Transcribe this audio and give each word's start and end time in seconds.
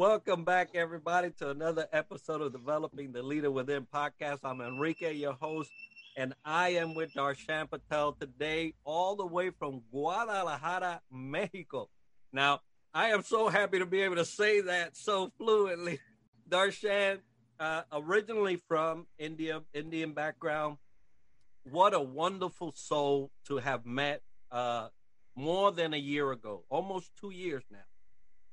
Welcome 0.00 0.44
back, 0.44 0.70
everybody, 0.72 1.28
to 1.40 1.50
another 1.50 1.86
episode 1.92 2.40
of 2.40 2.52
Developing 2.52 3.12
the 3.12 3.22
Leader 3.22 3.50
Within 3.50 3.86
podcast. 3.94 4.38
I'm 4.44 4.62
Enrique, 4.62 5.12
your 5.12 5.34
host, 5.34 5.70
and 6.16 6.32
I 6.42 6.70
am 6.70 6.94
with 6.94 7.12
Darshan 7.12 7.68
Patel 7.68 8.12
today, 8.12 8.72
all 8.84 9.14
the 9.14 9.26
way 9.26 9.50
from 9.50 9.82
Guadalajara, 9.92 11.02
Mexico. 11.12 11.90
Now, 12.32 12.60
I 12.94 13.08
am 13.08 13.22
so 13.22 13.48
happy 13.50 13.78
to 13.78 13.84
be 13.84 14.00
able 14.00 14.16
to 14.16 14.24
say 14.24 14.62
that 14.62 14.96
so 14.96 15.32
fluently. 15.36 16.00
Darshan, 16.48 17.18
uh, 17.58 17.82
originally 17.92 18.56
from 18.56 19.06
India, 19.18 19.60
Indian 19.74 20.14
background. 20.14 20.78
What 21.70 21.92
a 21.92 22.00
wonderful 22.00 22.72
soul 22.74 23.32
to 23.48 23.58
have 23.58 23.84
met 23.84 24.22
uh, 24.50 24.88
more 25.36 25.72
than 25.72 25.92
a 25.92 25.98
year 25.98 26.32
ago, 26.32 26.64
almost 26.70 27.10
two 27.20 27.32
years 27.32 27.64
now. 27.70 27.80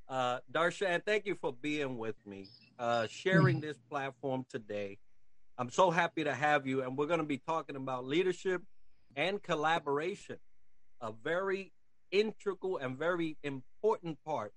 Uh, 0.10 0.40
Darshan, 0.52 1.04
thank 1.06 1.26
you 1.26 1.36
for 1.36 1.52
being 1.52 1.98
with 1.98 2.16
me, 2.26 2.48
uh, 2.80 3.08
sharing 3.08 3.60
this 3.60 3.78
platform 3.90 4.46
today. 4.50 5.00
I'm 5.58 5.70
so 5.70 5.92
happy 5.92 6.24
to 6.24 6.34
have 6.34 6.66
you, 6.66 6.82
and 6.82 6.98
we're 6.98 7.08
going 7.08 7.20
to 7.20 7.26
be 7.26 7.40
talking 7.40 7.76
about 7.76 8.06
leadership 8.06 8.62
and 9.18 9.44
collaboration, 9.44 10.38
a 11.02 11.12
very 11.12 11.74
integral 12.12 12.78
and 12.78 12.98
very 12.98 13.36
important 13.44 14.18
part 14.24 14.54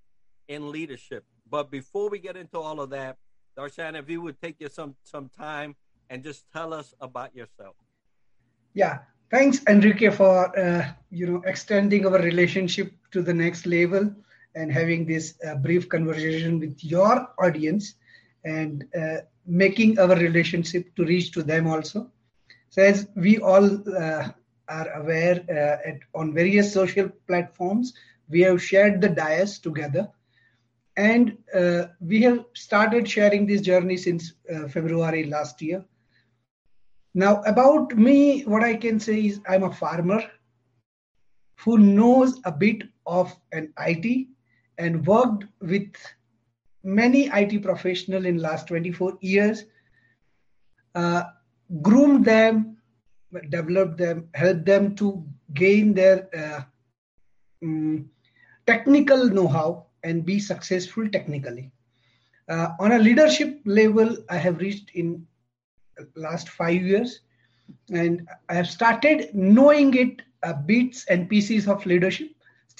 in 0.47 0.71
leadership. 0.71 1.25
But 1.49 1.69
before 1.69 2.09
we 2.09 2.19
get 2.19 2.37
into 2.37 2.57
all 2.57 2.79
of 2.79 2.91
that, 2.91 3.17
Darshan, 3.57 3.99
if 3.99 4.09
you 4.09 4.21
would 4.21 4.39
take 4.41 4.55
you 4.59 4.69
some 4.69 4.95
some 5.03 5.29
time 5.37 5.75
and 6.09 6.23
just 6.23 6.45
tell 6.53 6.73
us 6.73 6.93
about 7.01 7.35
yourself. 7.35 7.75
Yeah, 8.73 8.99
thanks, 9.29 9.61
Enrique, 9.67 10.11
for 10.11 10.57
uh, 10.57 10.87
you 11.09 11.27
know 11.27 11.41
extending 11.45 12.05
our 12.05 12.19
relationship 12.19 12.93
to 13.11 13.21
the 13.21 13.33
next 13.33 13.65
level 13.65 14.15
and 14.55 14.71
having 14.71 15.05
this 15.05 15.35
uh, 15.47 15.55
brief 15.55 15.87
conversation 15.89 16.59
with 16.59 16.83
your 16.83 17.29
audience 17.39 17.95
and 18.43 18.85
uh, 18.99 19.17
making 19.45 19.99
our 19.99 20.15
relationship 20.15 20.93
to 20.95 21.05
reach 21.05 21.31
to 21.31 21.43
them 21.43 21.67
also. 21.67 22.09
So 22.69 22.81
as 22.81 23.07
we 23.15 23.37
all 23.39 23.65
uh, 23.97 24.29
are 24.67 24.89
aware 24.93 25.43
uh, 25.49 25.89
at, 25.89 25.99
on 26.15 26.33
various 26.33 26.73
social 26.73 27.09
platforms, 27.27 27.93
we 28.29 28.41
have 28.41 28.61
shared 28.61 29.01
the 29.01 29.09
dais 29.09 29.59
together 29.59 30.09
and 30.97 31.37
uh, 31.53 31.87
we 31.99 32.21
have 32.21 32.45
started 32.53 33.09
sharing 33.09 33.45
this 33.45 33.61
journey 33.61 33.97
since 33.97 34.33
uh, 34.53 34.67
February 34.67 35.25
last 35.25 35.61
year. 35.61 35.83
Now, 37.13 37.41
about 37.41 37.97
me, 37.97 38.43
what 38.43 38.63
I 38.63 38.75
can 38.75 38.99
say 38.99 39.25
is 39.25 39.41
I'm 39.47 39.63
a 39.63 39.73
farmer 39.73 40.23
who 41.59 41.77
knows 41.77 42.39
a 42.45 42.51
bit 42.51 42.83
of 43.05 43.35
an 43.51 43.73
IT 43.79 44.27
and 44.81 45.05
worked 45.05 45.45
with 45.61 45.93
many 46.83 47.29
IT 47.41 47.61
professionals 47.61 48.25
in 48.25 48.37
last 48.37 48.67
24 48.67 49.17
years, 49.21 49.65
uh, 50.95 51.23
groomed 51.81 52.25
them, 52.25 52.77
developed 53.49 53.97
them, 53.97 54.27
helped 54.33 54.65
them 54.65 54.95
to 54.95 55.23
gain 55.53 55.93
their 55.93 56.27
uh, 56.35 56.61
um, 57.63 58.09
technical 58.65 59.29
know-how 59.29 59.85
and 60.03 60.25
be 60.25 60.39
successful 60.39 61.07
technically. 61.09 61.71
Uh, 62.49 62.69
on 62.79 62.93
a 62.93 62.99
leadership 62.99 63.61
level, 63.65 64.17
I 64.29 64.37
have 64.37 64.57
reached 64.57 64.89
in 64.95 65.27
last 66.15 66.49
five 66.49 66.81
years, 66.81 67.21
and 67.93 68.27
I 68.49 68.55
have 68.55 68.67
started 68.67 69.29
knowing 69.35 69.93
it 69.93 70.23
uh, 70.43 70.53
bits 70.53 71.05
and 71.05 71.29
pieces 71.29 71.67
of 71.67 71.85
leadership. 71.85 72.31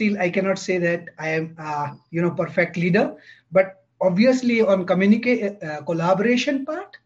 Still, 0.01 0.17
I 0.19 0.31
cannot 0.31 0.57
say 0.57 0.79
that 0.79 1.09
I 1.19 1.27
am, 1.29 1.55
uh, 1.59 1.93
you 2.09 2.23
know, 2.23 2.31
perfect 2.31 2.75
leader, 2.75 3.15
but 3.51 3.85
obviously 4.01 4.59
on 4.59 4.87
communicate 4.87 5.61
uh, 5.61 5.83
collaboration 5.83 6.65
part, 6.65 6.97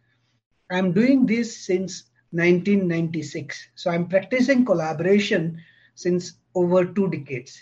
I'm 0.71 0.93
doing 0.93 1.25
this 1.25 1.65
since 1.65 2.05
1996. 2.31 3.67
So 3.75 3.91
I'm 3.91 4.07
practicing 4.07 4.63
collaboration 4.63 5.61
since 5.95 6.39
over 6.55 6.85
two 6.85 7.09
decades. 7.09 7.59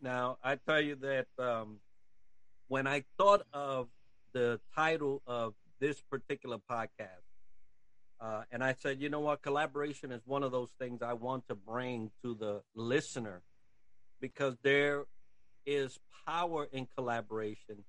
Now, 0.00 0.38
I 0.40 0.54
tell 0.54 0.80
you 0.80 0.94
that 1.02 1.26
um, 1.36 1.80
when 2.68 2.86
I 2.86 3.02
thought 3.18 3.42
of 3.52 3.88
the 4.34 4.60
title 4.72 5.20
of 5.26 5.54
this 5.80 6.00
particular 6.00 6.58
podcast, 6.70 7.23
uh, 8.20 8.42
and 8.50 8.62
I 8.62 8.74
said, 8.74 9.00
you 9.00 9.08
know 9.08 9.20
what, 9.20 9.42
collaboration 9.42 10.12
is 10.12 10.22
one 10.24 10.42
of 10.42 10.52
those 10.52 10.70
things 10.78 11.02
I 11.02 11.12
want 11.14 11.48
to 11.48 11.54
bring 11.54 12.10
to 12.22 12.34
the 12.34 12.62
listener 12.74 13.42
because 14.20 14.56
there 14.62 15.04
is 15.66 15.98
power 16.26 16.68
in 16.72 16.86
collaboration, 16.96 17.84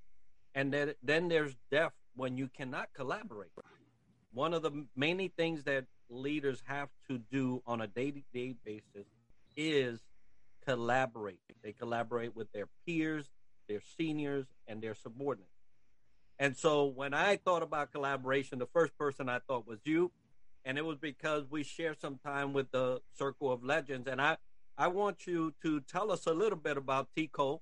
and 0.53 0.73
then 0.73 0.93
then 1.03 1.27
there's 1.27 1.55
depth 1.71 1.95
when 2.15 2.37
you 2.37 2.49
cannot 2.55 2.89
collaborate. 2.93 3.51
One 4.33 4.53
of 4.53 4.61
the 4.61 4.85
many 4.95 5.29
things 5.29 5.63
that 5.63 5.85
leaders 6.09 6.61
have 6.65 6.89
to 7.09 7.17
do 7.17 7.61
on 7.65 7.81
a 7.81 7.87
day-to-day 7.87 8.55
basis 8.65 9.07
is 9.55 9.99
collaborate. 10.65 11.39
They 11.63 11.71
collaborate 11.71 12.35
with 12.35 12.51
their 12.51 12.67
peers, 12.85 13.29
their 13.67 13.81
seniors, 13.97 14.45
and 14.67 14.81
their 14.81 14.95
subordinates. 14.95 15.54
And 16.39 16.55
so 16.55 16.85
when 16.85 17.13
I 17.13 17.37
thought 17.37 17.63
about 17.63 17.91
collaboration, 17.91 18.59
the 18.59 18.67
first 18.67 18.97
person 18.97 19.29
I 19.29 19.39
thought 19.39 19.67
was 19.67 19.79
you. 19.85 20.11
And 20.65 20.77
it 20.77 20.85
was 20.85 20.97
because 20.97 21.43
we 21.49 21.63
share 21.63 21.93
some 21.93 22.19
time 22.25 22.51
with 22.51 22.71
the 22.71 23.01
Circle 23.17 23.51
of 23.51 23.63
Legends. 23.63 24.07
And 24.07 24.19
I, 24.21 24.37
I 24.77 24.87
want 24.87 25.27
you 25.27 25.53
to 25.61 25.79
tell 25.81 26.11
us 26.11 26.25
a 26.25 26.33
little 26.33 26.57
bit 26.57 26.75
about 26.75 27.07
TCO 27.15 27.59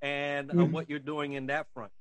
and 0.00 0.50
uh, 0.50 0.54
mm-hmm. 0.54 0.72
what 0.72 0.88
you're 0.88 0.98
doing 0.98 1.32
in 1.32 1.46
that 1.46 1.66
front. 1.74 1.92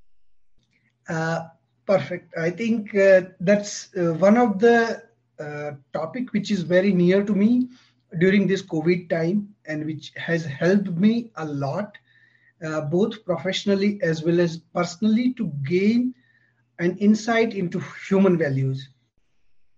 Uh, 1.09 1.47
perfect. 1.85 2.37
I 2.37 2.49
think 2.49 2.95
uh, 2.95 3.21
that's 3.39 3.89
uh, 3.97 4.13
one 4.13 4.37
of 4.37 4.59
the 4.59 5.03
uh, 5.39 5.71
topic 5.91 6.31
which 6.31 6.51
is 6.51 6.61
very 6.61 6.93
near 6.93 7.23
to 7.23 7.33
me 7.33 7.69
during 8.19 8.47
this 8.47 8.61
COVID 8.61 9.09
time 9.09 9.49
and 9.65 9.85
which 9.85 10.11
has 10.15 10.45
helped 10.45 10.89
me 10.89 11.31
a 11.35 11.45
lot, 11.45 11.97
uh, 12.63 12.81
both 12.81 13.25
professionally 13.25 13.99
as 14.01 14.23
well 14.23 14.39
as 14.39 14.57
personally, 14.73 15.33
to 15.33 15.47
gain 15.65 16.13
an 16.79 16.97
insight 16.97 17.53
into 17.53 17.81
human 18.07 18.37
values. 18.37 18.89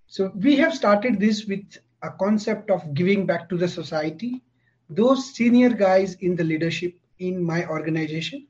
So 0.07 0.31
we 0.35 0.55
have 0.57 0.73
started 0.73 1.19
this 1.19 1.45
with 1.45 1.77
a 2.01 2.11
concept 2.11 2.69
of 2.69 2.93
giving 2.93 3.25
back 3.25 3.49
to 3.49 3.57
the 3.57 3.67
society. 3.67 4.43
Those 4.89 5.33
senior 5.33 5.69
guys 5.69 6.15
in 6.15 6.35
the 6.35 6.43
leadership 6.43 6.95
in 7.19 7.43
my 7.43 7.65
organization 7.65 8.47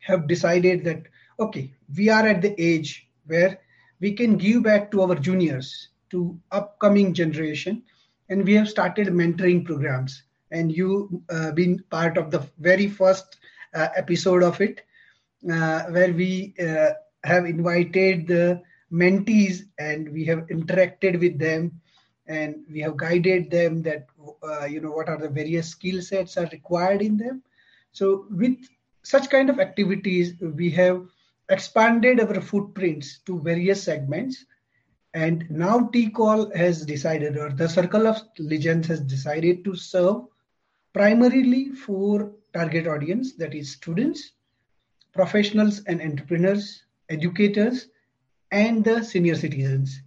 have 0.00 0.26
decided 0.26 0.84
that, 0.84 1.02
okay, 1.38 1.72
we 1.96 2.08
are 2.08 2.26
at 2.26 2.42
the 2.42 2.60
age 2.60 3.06
where 3.26 3.60
we 4.00 4.12
can 4.12 4.36
give 4.36 4.62
back 4.62 4.90
to 4.90 5.02
our 5.02 5.14
juniors, 5.14 5.88
to 6.10 6.38
upcoming 6.50 7.14
generation, 7.14 7.82
and 8.28 8.44
we 8.44 8.54
have 8.54 8.68
started 8.68 9.08
mentoring 9.08 9.64
programs 9.64 10.22
and 10.50 10.74
you 10.74 11.22
uh, 11.30 11.52
been 11.52 11.82
part 11.90 12.16
of 12.16 12.30
the 12.30 12.44
very 12.58 12.88
first 12.88 13.36
episode 13.74 14.42
of 14.42 14.60
it 14.60 14.82
uh, 15.50 15.84
where 15.84 16.12
we 16.12 16.54
uh, 16.60 16.90
have 17.24 17.44
invited 17.46 18.26
the 18.26 18.62
mentees 18.92 19.62
and 19.78 20.10
we 20.12 20.24
have 20.24 20.46
interacted 20.48 21.20
with 21.20 21.38
them 21.38 21.80
and 22.26 22.56
we 22.70 22.80
have 22.80 22.96
guided 22.96 23.50
them 23.50 23.82
that 23.82 24.06
uh, 24.42 24.64
you 24.64 24.80
know 24.80 24.90
what 24.90 25.08
are 25.08 25.18
the 25.18 25.28
various 25.28 25.68
skill 25.68 26.00
sets 26.02 26.36
are 26.36 26.48
required 26.52 27.02
in 27.02 27.16
them. 27.16 27.42
So 27.92 28.26
with 28.30 28.56
such 29.02 29.30
kind 29.30 29.50
of 29.50 29.60
activities 29.60 30.34
we 30.40 30.70
have 30.70 31.06
expanded 31.48 32.20
our 32.20 32.40
footprints 32.40 33.18
to 33.26 33.40
various 33.40 33.82
segments. 33.82 34.44
And 35.12 35.50
now 35.50 35.90
TCOL 35.92 36.54
has 36.54 36.86
decided, 36.86 37.36
or 37.36 37.50
the 37.50 37.68
Circle 37.68 38.06
of 38.06 38.22
Legends 38.38 38.86
has 38.86 39.00
decided 39.00 39.64
to 39.64 39.74
serve 39.74 40.22
primarily 40.92 41.70
for 41.70 42.32
target 42.52 42.86
audience, 42.86 43.34
that 43.34 43.54
is 43.54 43.72
students, 43.72 44.32
professionals 45.12 45.82
and 45.86 46.00
entrepreneurs, 46.00 46.84
educators, 47.08 47.88
and 48.50 48.84
the 48.84 49.02
senior 49.02 49.34
citizens. 49.34 50.02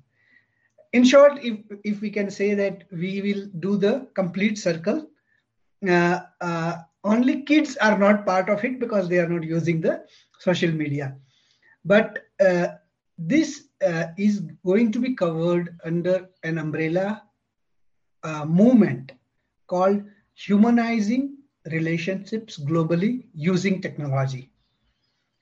In 0.94 1.04
short, 1.04 1.40
if, 1.44 1.60
if 1.84 2.02
we 2.02 2.10
can 2.10 2.30
say 2.30 2.54
that 2.54 2.84
we 2.92 3.22
will 3.22 3.48
do 3.60 3.78
the 3.78 4.08
complete 4.14 4.58
circle, 4.58 5.08
uh, 5.88 6.20
uh, 6.42 6.78
only 7.04 7.42
kids 7.42 7.76
are 7.78 7.98
not 7.98 8.26
part 8.26 8.50
of 8.50 8.64
it 8.64 8.80
because 8.80 9.10
they 9.10 9.20
are 9.20 9.28
not 9.28 9.44
using 9.44 9.82
the 9.82 10.06
social 10.40 10.72
media. 10.72 11.16
But 11.84 12.20
uh, 12.40 12.68
this 13.18 13.66
uh, 13.86 14.06
is 14.18 14.42
going 14.66 14.92
to 14.94 15.00
be 15.00 15.16
covered 15.16 15.78
under 15.84 16.30
an 16.44 16.58
umbrella 16.58 17.24
uh, 18.24 18.46
movement 18.46 19.12
called 19.68 20.04
humanizing 20.36 21.38
relationships 21.72 22.58
globally 22.58 23.24
using 23.34 23.82
technology. 23.82 24.50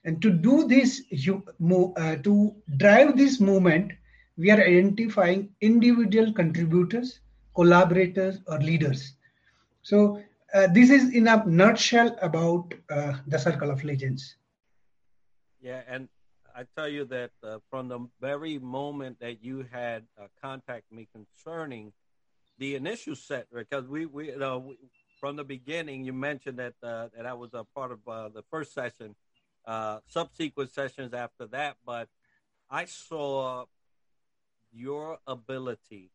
And 0.04 0.22
to 0.22 0.30
do 0.32 0.68
this, 0.68 1.04
you, 1.10 1.44
uh, 1.98 2.16
to 2.18 2.56
drive 2.78 3.18
this 3.18 3.40
movement, 3.40 3.92
we 4.38 4.50
are 4.50 4.60
identifying 4.60 5.50
individual 5.62 6.34
contributors, 6.34 7.20
collaborators, 7.56 8.40
or 8.48 8.60
leaders. 8.60 9.14
So 9.84 10.22
uh, 10.54 10.68
this 10.68 10.90
is 10.90 11.14
in 11.14 11.28
a 11.28 11.44
nutshell 11.46 12.18
about 12.22 12.74
uh, 12.90 13.14
the 13.28 13.38
Circle 13.38 13.70
of 13.70 13.84
Legends. 13.84 14.36
Yeah, 15.62 15.82
and 15.88 16.10
I 16.56 16.66
tell 16.76 16.90
you 16.90 17.06
that 17.06 17.32
uh, 17.44 17.60
from 17.70 17.88
the 17.88 18.00
very 18.20 18.58
moment 18.58 19.20
that 19.20 19.44
you 19.44 19.66
had 19.72 20.04
uh, 20.20 20.28
contacted 20.42 20.92
me 20.92 21.08
concerning 21.14 21.94
the 22.58 22.76
initial 22.76 23.16
set, 23.16 23.48
because 23.54 23.88
we 23.88 24.06
we 24.06 24.36
we, 24.36 24.78
from 25.22 25.38
the 25.38 25.44
beginning 25.46 26.04
you 26.04 26.12
mentioned 26.12 26.60
that 26.60 26.74
uh, 26.84 27.08
that 27.16 27.26
I 27.26 27.34
was 27.34 27.52
a 27.54 27.64
part 27.76 27.92
of 27.94 28.00
uh, 28.08 28.30
the 28.30 28.44
first 28.52 28.74
session, 28.74 29.16
uh, 29.66 30.00
subsequent 30.08 30.74
sessions 30.74 31.14
after 31.14 31.46
that, 31.48 31.78
but 31.86 32.10
I 32.70 32.86
saw 32.86 33.66
your 34.74 35.20
ability 35.28 36.12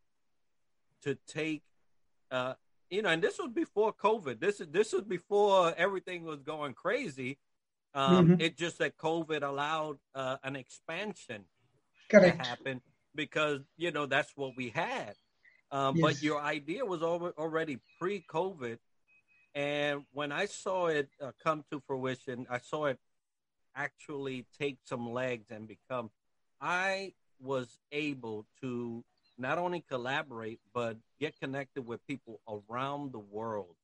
to 1.05 1.17
take 1.27 1.63
uh, 2.31 2.55
you 2.91 3.03
know, 3.03 3.09
and 3.09 3.23
this 3.23 3.39
was 3.39 3.51
before 3.53 3.93
COVID. 3.93 4.41
This 4.41 4.61
is 4.61 4.69
this 4.69 4.93
was 4.93 5.03
before 5.03 5.75
everything 5.77 6.25
was 6.25 6.43
going 6.43 6.75
crazy. 6.75 7.39
Um, 7.95 8.29
mm-hmm. 8.29 8.41
It 8.41 8.57
just 8.59 8.79
that 8.79 8.97
COVID 8.97 9.43
allowed 9.43 9.99
uh, 10.15 10.37
an 10.45 10.57
expansion 10.57 11.45
Correct. 12.11 12.39
to 12.39 12.49
happen 12.49 12.81
because 13.15 13.61
you 13.77 13.91
know 13.91 14.07
that's 14.07 14.33
what 14.37 14.57
we 14.57 14.71
had. 14.71 15.15
Um, 15.73 15.97
yes. 15.97 16.03
But 16.03 16.23
your 16.23 16.41
idea 16.41 16.85
was 16.85 17.03
already 17.03 17.79
pre-COVID, 17.99 18.79
and 19.57 20.05
when 20.13 20.33
I 20.33 20.45
saw 20.45 20.89
it 20.89 21.09
uh, 21.19 21.33
come 21.43 21.65
to 21.73 21.83
fruition, 21.87 22.47
I 22.51 22.59
saw 22.59 22.85
it 22.85 22.99
actually 23.75 24.45
take 24.59 24.77
some 24.85 25.11
legs 25.11 25.47
and 25.51 25.67
become. 25.67 26.11
I 26.61 27.15
was 27.41 27.79
able 27.91 28.45
to 28.61 29.03
not 29.39 29.57
only 29.57 29.83
collaborate 29.89 30.61
but 30.75 30.99
get 31.19 31.41
connected 31.41 31.87
with 31.87 32.07
people 32.07 32.41
around 32.47 33.13
the 33.13 33.19
world 33.19 33.77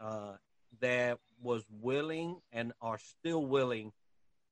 uh, 0.00 0.32
that 0.80 1.18
was 1.42 1.62
willing 1.82 2.36
and 2.50 2.72
are 2.80 2.98
still 2.98 3.44
willing 3.44 3.92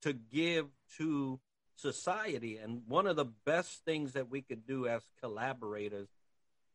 to 0.02 0.12
give 0.12 0.66
to 0.98 1.40
society. 1.76 2.58
And 2.58 2.82
one 2.86 3.06
of 3.06 3.16
the 3.16 3.26
best 3.46 3.86
things 3.86 4.12
that 4.12 4.30
we 4.30 4.42
could 4.42 4.66
do 4.66 4.86
as 4.86 5.00
collaborators 5.22 6.08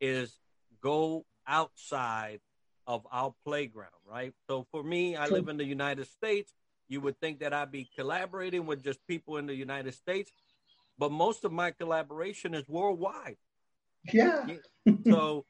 is 0.02 0.40
go 0.82 1.26
outside 1.48 2.40
of 2.88 3.06
our 3.12 3.34
playground, 3.46 3.90
right? 4.06 4.34
So 4.48 4.66
for 4.72 4.84
me, 4.84 5.16
I 5.16 5.28
live 5.28 5.48
in 5.50 5.58
the 5.58 5.66
United 5.66 6.08
States. 6.08 6.54
You 6.88 7.02
would 7.02 7.20
think 7.20 7.40
that 7.40 7.54
I'd 7.54 7.72
be 7.72 7.90
collaborating 7.96 8.66
with 8.66 8.84
just 8.84 9.00
people 9.08 9.38
in 9.38 9.48
the 9.48 9.56
United 9.56 9.94
States, 9.96 10.32
but 10.98 11.12
most 11.12 11.44
of 11.44 11.52
my 11.52 11.72
collaboration 11.72 12.54
is 12.54 12.68
worldwide. 12.68 13.38
Yeah. 14.14 14.46
so 15.06 15.46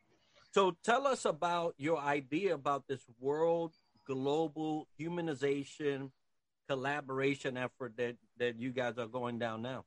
so 0.53 0.77
tell 0.83 1.05
us 1.05 1.25
about 1.25 1.75
your 1.77 1.99
idea 1.99 2.53
about 2.53 2.87
this 2.87 3.03
world 3.19 3.73
global 4.05 4.87
humanization 4.99 6.11
collaboration 6.69 7.57
effort 7.57 7.93
that 7.97 8.15
that 8.37 8.59
you 8.59 8.71
guys 8.71 8.97
are 8.97 9.07
going 9.07 9.39
down 9.39 9.61
now. 9.61 9.83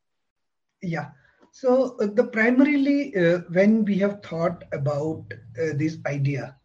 Yeah. 0.83 1.11
So 1.51 1.97
uh, 2.01 2.07
the 2.13 2.25
primarily 2.25 3.17
uh, 3.17 3.41
when 3.51 3.85
we 3.85 3.99
have 3.99 4.23
thought 4.23 4.65
about 4.73 5.25
uh, 5.59 5.73
this 5.75 5.99
idea, 6.07 6.57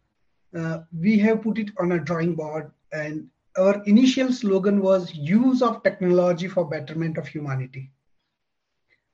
we 0.92 1.18
have 1.18 1.42
put 1.42 1.58
it 1.58 1.70
on 1.78 1.92
a 1.92 1.98
drawing 1.98 2.34
board 2.34 2.70
and 2.92 3.28
our 3.56 3.82
initial 3.84 4.32
slogan 4.32 4.80
was 4.80 5.14
use 5.14 5.62
of 5.62 5.82
technology 5.82 6.48
for 6.48 6.68
betterment 6.68 7.18
of 7.18 7.26
humanity. 7.26 7.90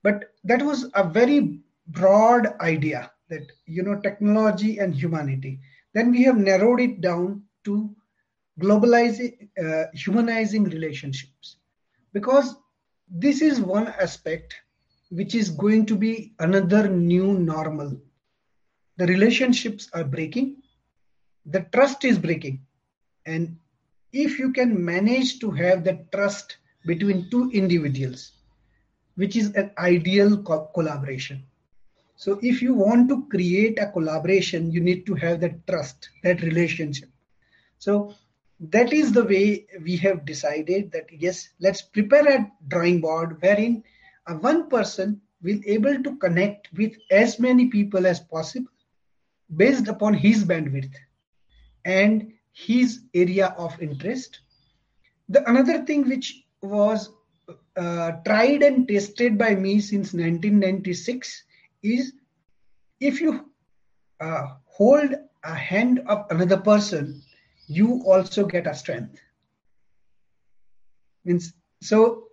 But 0.02 0.32
that 0.44 0.62
was 0.62 0.86
a 0.94 1.04
very 1.04 1.60
broad 1.88 2.46
idea 2.60 3.10
that 3.28 3.50
you 3.66 3.82
know 3.82 4.00
technology 4.00 4.78
and 4.78 4.94
humanity. 4.94 5.60
Then 5.94 6.10
we 6.10 6.22
have 6.24 6.36
narrowed 6.38 6.80
it 6.80 7.00
down 7.00 7.42
to 7.64 7.94
globalizing 8.60 9.48
uh, 9.62 9.84
humanizing 9.92 10.64
relationships. 10.64 11.56
Because 12.12 12.56
this 13.08 13.42
is 13.42 13.60
one 13.60 13.88
aspect 13.88 14.54
which 15.10 15.34
is 15.34 15.50
going 15.50 15.86
to 15.86 15.96
be 15.96 16.32
another 16.38 16.88
new 16.88 17.34
normal. 17.34 18.00
The 18.96 19.06
relationships 19.06 19.88
are 19.92 20.04
breaking 20.04 20.59
the 21.46 21.60
trust 21.72 22.04
is 22.04 22.18
breaking. 22.18 22.60
And 23.26 23.56
if 24.12 24.38
you 24.38 24.52
can 24.52 24.84
manage 24.84 25.38
to 25.40 25.50
have 25.52 25.84
that 25.84 26.10
trust 26.12 26.56
between 26.86 27.28
two 27.30 27.50
individuals 27.52 28.32
which 29.16 29.36
is 29.36 29.54
an 29.54 29.70
ideal 29.78 30.42
co- 30.42 30.70
collaboration. 30.74 31.42
So 32.16 32.38
if 32.42 32.62
you 32.62 32.74
want 32.74 33.08
to 33.08 33.26
create 33.30 33.78
a 33.78 33.90
collaboration, 33.90 34.70
you 34.70 34.80
need 34.80 35.06
to 35.06 35.14
have 35.14 35.40
that 35.40 35.66
trust, 35.66 36.10
that 36.22 36.42
relationship. 36.42 37.08
So 37.78 38.14
that 38.60 38.92
is 38.92 39.12
the 39.12 39.24
way 39.24 39.66
we 39.82 39.96
have 39.98 40.24
decided 40.26 40.92
that 40.92 41.06
yes, 41.12 41.48
let's 41.60 41.82
prepare 41.82 42.26
a 42.28 42.52
drawing 42.68 43.00
board 43.00 43.40
wherein 43.42 43.82
a 44.26 44.34
one 44.36 44.68
person 44.68 45.20
will 45.42 45.60
able 45.66 46.02
to 46.02 46.16
connect 46.16 46.68
with 46.74 46.92
as 47.10 47.38
many 47.38 47.68
people 47.68 48.06
as 48.06 48.20
possible 48.20 48.70
based 49.56 49.88
upon 49.88 50.14
his 50.14 50.44
bandwidth 50.44 50.94
and 51.84 52.32
his 52.52 53.02
area 53.14 53.54
of 53.58 53.80
interest. 53.80 54.40
The 55.28 55.48
another 55.48 55.84
thing 55.84 56.08
which 56.08 56.44
was 56.62 57.10
uh, 57.76 58.12
tried 58.26 58.62
and 58.62 58.86
tested 58.86 59.38
by 59.38 59.54
me 59.54 59.80
since 59.80 60.12
1996 60.12 61.44
is 61.82 62.12
if 63.00 63.20
you 63.20 63.50
uh, 64.20 64.48
hold 64.66 65.14
a 65.44 65.54
hand 65.54 66.00
of 66.06 66.26
another 66.30 66.58
person, 66.58 67.22
you 67.66 68.02
also 68.04 68.44
get 68.44 68.66
a 68.66 68.74
strength. 68.74 69.20
Means 71.24 71.54
so 71.80 72.24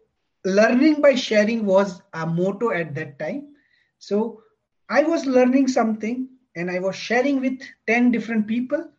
learning 0.44 1.02
by 1.02 1.16
sharing 1.16 1.66
was 1.66 2.02
a 2.14 2.26
motto 2.26 2.72
at 2.72 2.96
that 2.96 3.20
time. 3.20 3.54
So 4.00 4.42
I 4.90 5.04
was 5.04 5.26
learning 5.26 5.68
something 5.68 6.30
and 6.56 6.72
I 6.72 6.80
was 6.80 6.96
sharing 6.96 7.42
with 7.42 7.62
10 7.88 8.12
different 8.12 8.48
people. 8.48 8.90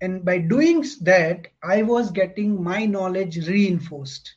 And 0.00 0.24
by 0.24 0.38
doing 0.38 0.84
that, 1.02 1.48
I 1.62 1.82
was 1.82 2.10
getting 2.10 2.62
my 2.62 2.86
knowledge 2.86 3.36
reinforced. 3.46 4.34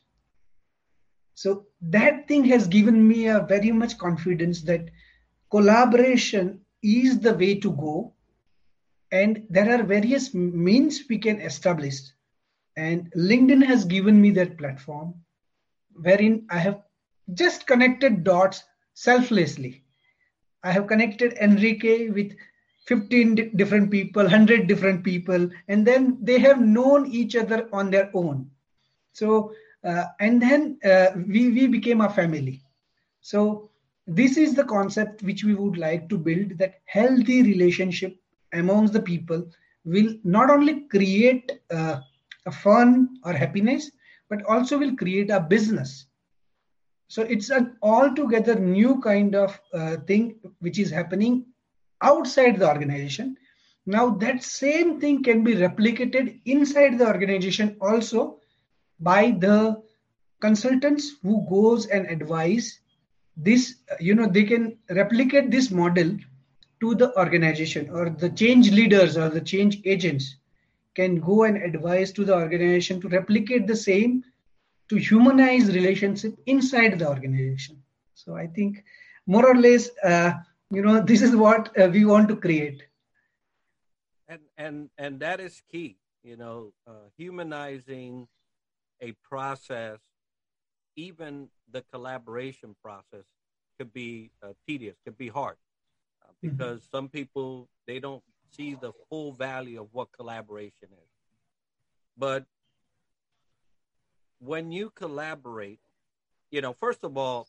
So 1.34 1.66
that 1.80 2.28
thing 2.28 2.44
has 2.44 2.66
given 2.66 3.06
me 3.06 3.26
a 3.26 3.46
very 3.48 3.72
much 3.72 3.98
confidence 3.98 4.62
that 4.62 4.90
collaboration 5.50 6.60
is 6.82 7.18
the 7.18 7.34
way 7.34 7.54
to 7.60 7.72
go. 7.72 8.14
And 9.10 9.46
there 9.48 9.78
are 9.78 9.82
various 9.82 10.34
means 10.34 11.04
we 11.08 11.18
can 11.18 11.40
establish. 11.40 12.00
And 12.76 13.10
linkedin 13.16 13.64
has 13.64 13.84
given 13.84 14.20
me 14.20 14.30
that 14.32 14.58
platform 14.58 15.14
wherein 15.94 16.44
i 16.50 16.58
have 16.58 16.82
just 17.32 17.66
connected 17.66 18.24
dots 18.24 18.64
selflessly. 18.94 19.82
I 20.62 20.72
have 20.72 20.86
connected 20.86 21.34
enrique 21.34 22.10
with 22.10 22.32
15 22.86 23.56
different 23.56 23.90
people 23.90 24.22
100 24.22 24.66
different 24.66 25.02
people 25.02 25.48
and 25.68 25.86
then 25.86 26.18
they 26.20 26.38
have 26.38 26.60
known 26.60 27.06
each 27.06 27.34
other 27.34 27.68
on 27.72 27.90
their 27.90 28.10
own. 28.14 28.50
So 29.12 29.54
uh, 29.84 30.04
and 30.20 30.40
then 30.40 30.78
uh, 30.84 31.10
we 31.14 31.50
we 31.50 31.66
became 31.66 32.00
a 32.00 32.10
family. 32.10 32.62
So 33.20 33.70
this 34.06 34.36
is 34.36 34.54
the 34.54 34.64
concept 34.64 35.22
which 35.22 35.44
we 35.44 35.54
would 35.54 35.78
like 35.78 36.08
to 36.10 36.18
build 36.18 36.58
that 36.58 36.80
healthy 36.84 37.42
relationship 37.42 38.16
amongst 38.52 38.92
the 38.92 39.02
people 39.02 39.46
will 39.84 40.14
not 40.24 40.50
only 40.50 40.82
create 40.82 41.52
uh, 41.70 42.00
a 42.46 42.52
fun 42.52 43.18
or 43.24 43.32
happiness 43.32 43.90
but 44.28 44.44
also 44.44 44.78
will 44.78 44.96
create 44.96 45.30
a 45.30 45.40
business. 45.40 46.06
So 47.08 47.22
it's 47.22 47.50
an 47.50 47.76
altogether 47.82 48.54
new 48.54 49.00
kind 49.00 49.34
of 49.34 49.58
uh, 49.72 49.96
thing 50.06 50.36
which 50.60 50.78
is 50.78 50.90
happening 50.90 51.46
outside 52.02 52.58
the 52.58 52.68
organization. 52.68 53.36
Now 53.86 54.10
that 54.10 54.42
same 54.42 55.00
thing 55.00 55.22
can 55.22 55.44
be 55.44 55.54
replicated 55.54 56.40
inside 56.44 56.98
the 56.98 57.06
organization 57.06 57.76
also 57.80 58.40
by 59.00 59.32
the 59.32 59.82
consultants 60.40 61.16
who 61.22 61.46
goes 61.48 61.86
and 61.86 62.06
advise 62.06 62.80
this 63.36 63.76
you 63.98 64.14
know 64.14 64.26
they 64.26 64.44
can 64.44 64.76
replicate 64.90 65.50
this 65.50 65.70
model 65.70 66.16
to 66.80 66.94
the 66.94 67.16
organization 67.18 67.88
or 67.90 68.10
the 68.10 68.30
change 68.30 68.70
leaders 68.70 69.16
or 69.16 69.28
the 69.28 69.40
change 69.40 69.80
agents 69.84 70.36
can 70.94 71.18
go 71.20 71.44
and 71.44 71.56
advise 71.56 72.12
to 72.12 72.24
the 72.24 72.34
organization 72.34 73.00
to 73.00 73.08
replicate 73.08 73.66
the 73.66 73.76
same 73.76 74.22
to 74.88 74.96
humanize 74.96 75.74
relationship 75.74 76.36
inside 76.46 76.98
the 76.98 77.08
organization. 77.08 77.82
So 78.14 78.36
i 78.36 78.46
think 78.46 78.84
more 79.26 79.46
or 79.46 79.56
less 79.56 79.90
uh, 80.04 80.32
you 80.70 80.82
know 80.82 81.00
this 81.00 81.22
is 81.22 81.36
what 81.36 81.76
uh, 81.78 81.88
we 81.88 82.04
want 82.04 82.28
to 82.28 82.36
create 82.36 82.82
and 84.28 84.40
and 84.56 84.90
and 84.98 85.20
that 85.20 85.40
is 85.40 85.62
key 85.70 85.96
you 86.22 86.36
know 86.36 86.72
uh, 86.86 87.08
humanizing 87.16 88.26
a 89.00 89.12
process 89.22 90.00
even 90.96 91.48
the 91.70 91.82
collaboration 91.92 92.74
process 92.82 93.24
could 93.78 93.92
be 93.92 94.30
uh, 94.42 94.52
tedious, 94.66 94.96
could 95.04 95.18
be 95.18 95.28
hard, 95.28 95.56
uh, 96.22 96.28
mm-hmm. 96.28 96.50
because 96.50 96.80
mm-hmm. 96.80 96.96
some 96.96 97.08
people 97.08 97.68
they 97.86 97.98
don't 97.98 98.22
see 98.56 98.74
the 98.74 98.92
full 99.08 99.32
value 99.32 99.80
of 99.80 99.88
what 99.92 100.08
collaboration 100.12 100.88
is. 100.92 101.08
But 102.16 102.44
when 104.38 104.70
you 104.70 104.90
collaborate, 104.90 105.80
you 106.50 106.60
know, 106.60 106.72
first 106.72 107.02
of 107.02 107.16
all, 107.16 107.48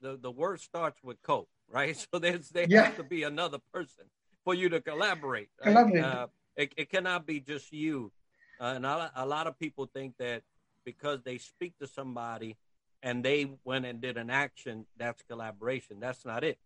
the, 0.00 0.16
the 0.16 0.30
word 0.30 0.60
starts 0.60 1.02
with 1.02 1.20
co, 1.22 1.48
right? 1.70 1.96
So 2.12 2.18
there's 2.18 2.48
there 2.50 2.66
Yeah. 2.68 2.84
has 2.86 2.96
to 2.96 3.02
be 3.04 3.22
another 3.22 3.58
person 3.72 4.04
for 4.44 4.54
you 4.54 4.68
to 4.70 4.80
collaborate. 4.80 5.48
right? 5.64 5.72
Collaborate. 5.72 6.04
Uh, 6.04 6.26
it, 6.56 6.72
it 6.76 6.90
cannot 6.90 7.26
be 7.26 7.40
just 7.40 7.72
you. 7.72 8.12
Uh, 8.60 8.72
and 8.76 8.84
a 8.84 8.96
lot, 8.96 9.12
a 9.14 9.26
lot 9.26 9.46
of 9.46 9.58
people 9.58 9.86
think 9.94 10.14
that 10.18 10.42
because 10.84 11.22
they 11.22 11.38
speak 11.38 11.74
to 11.78 11.86
somebody 11.86 12.56
and 13.02 13.24
they 13.24 13.46
went 13.64 13.84
and 13.86 14.00
did 14.00 14.16
an 14.16 14.30
action, 14.30 14.86
that's 14.96 15.22
collaboration. 15.22 16.00
That's 16.00 16.24
not 16.24 16.42
it. 16.42 16.58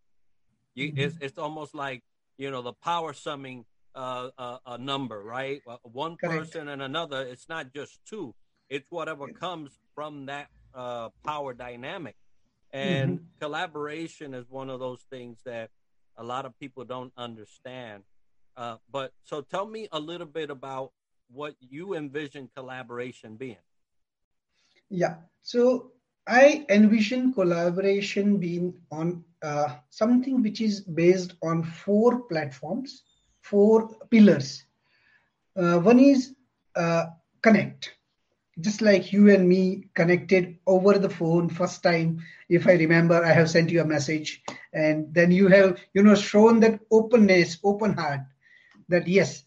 You, 0.74 0.92
Mhm. 0.92 0.98
it's, 0.98 1.16
it's 1.20 1.38
almost 1.38 1.74
like 1.74 2.02
you 2.38 2.50
know 2.50 2.62
the 2.62 2.72
power 2.72 3.12
summing 3.12 3.66
uh, 3.94 4.30
a, 4.38 4.58
a 4.66 4.78
number, 4.78 5.22
right? 5.22 5.60
Uh, 5.66 5.76
One 5.82 6.16
Correct. 6.16 6.38
person 6.52 6.68
and 6.68 6.80
another. 6.80 7.20
It's 7.26 7.48
not 7.48 7.74
just 7.74 8.00
two. 8.06 8.34
It's 8.70 8.86
whatever 8.90 9.28
comes 9.28 9.78
from 9.94 10.26
that 10.26 10.48
uh, 10.74 11.10
power 11.26 11.52
dynamic. 11.52 12.16
And 12.72 13.18
Mm-hmm. 13.18 13.36
collaboration 13.40 14.34
is 14.34 14.48
one 14.48 14.70
of 14.70 14.80
those 14.80 15.02
things 15.10 15.40
that 15.44 15.70
a 16.16 16.24
lot 16.24 16.46
of 16.46 16.58
people 16.58 16.84
don't 16.84 17.12
understand. 17.16 18.04
Uh, 18.56 18.76
but 18.90 19.12
so 19.22 19.40
tell 19.42 19.66
me 19.66 19.88
a 19.92 20.00
little 20.00 20.26
bit 20.26 20.50
about 20.50 20.92
what 21.30 21.54
you 21.60 21.94
envision 21.94 22.48
collaboration 22.54 23.36
being. 23.36 23.56
Yeah. 24.90 25.16
So 25.42 25.92
I 26.26 26.64
envision 26.68 27.32
collaboration 27.32 28.38
being 28.38 28.74
on 28.90 29.24
uh, 29.42 29.76
something 29.90 30.42
which 30.42 30.60
is 30.60 30.80
based 30.80 31.34
on 31.42 31.62
four 31.64 32.22
platforms, 32.28 33.02
four 33.40 33.88
pillars. 34.10 34.64
Uh, 35.56 35.78
one 35.78 35.98
is 35.98 36.34
uh, 36.76 37.06
connect, 37.42 37.90
just 38.60 38.82
like 38.82 39.12
you 39.12 39.30
and 39.30 39.48
me 39.48 39.88
connected 39.94 40.58
over 40.66 40.98
the 40.98 41.08
phone 41.08 41.48
first 41.48 41.82
time. 41.82 42.22
If 42.48 42.66
I 42.66 42.72
remember, 42.72 43.24
I 43.24 43.32
have 43.32 43.50
sent 43.50 43.70
you 43.70 43.80
a 43.80 43.86
message, 43.86 44.42
and 44.72 45.12
then 45.14 45.30
you 45.30 45.48
have, 45.48 45.78
you 45.94 46.02
know, 46.02 46.14
shown 46.14 46.60
that 46.60 46.80
openness, 46.90 47.58
open 47.64 47.94
heart, 47.94 48.20
that 48.88 49.08
yes, 49.08 49.44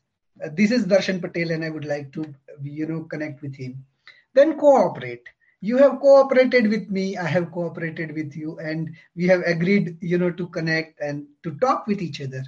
this 0.53 0.71
is 0.71 0.85
Darshan 0.85 1.21
Patel, 1.21 1.51
and 1.51 1.63
I 1.63 1.69
would 1.69 1.85
like 1.85 2.12
to, 2.13 2.33
you 2.63 2.88
know, 2.88 3.03
connect 3.03 3.41
with 3.41 3.55
him. 3.55 3.85
Then 4.33 4.57
cooperate 4.57 5.24
you 5.62 5.77
have 5.77 6.00
cooperated 6.00 6.67
with 6.67 6.89
me 6.95 7.17
i 7.17 7.27
have 7.35 7.51
cooperated 7.51 8.13
with 8.17 8.35
you 8.35 8.57
and 8.59 8.89
we 9.15 9.27
have 9.27 9.41
agreed 9.53 9.97
you 10.01 10.17
know 10.17 10.31
to 10.31 10.47
connect 10.57 11.00
and 11.01 11.25
to 11.43 11.55
talk 11.63 11.88
with 11.88 12.01
each 12.01 12.21
other 12.21 12.43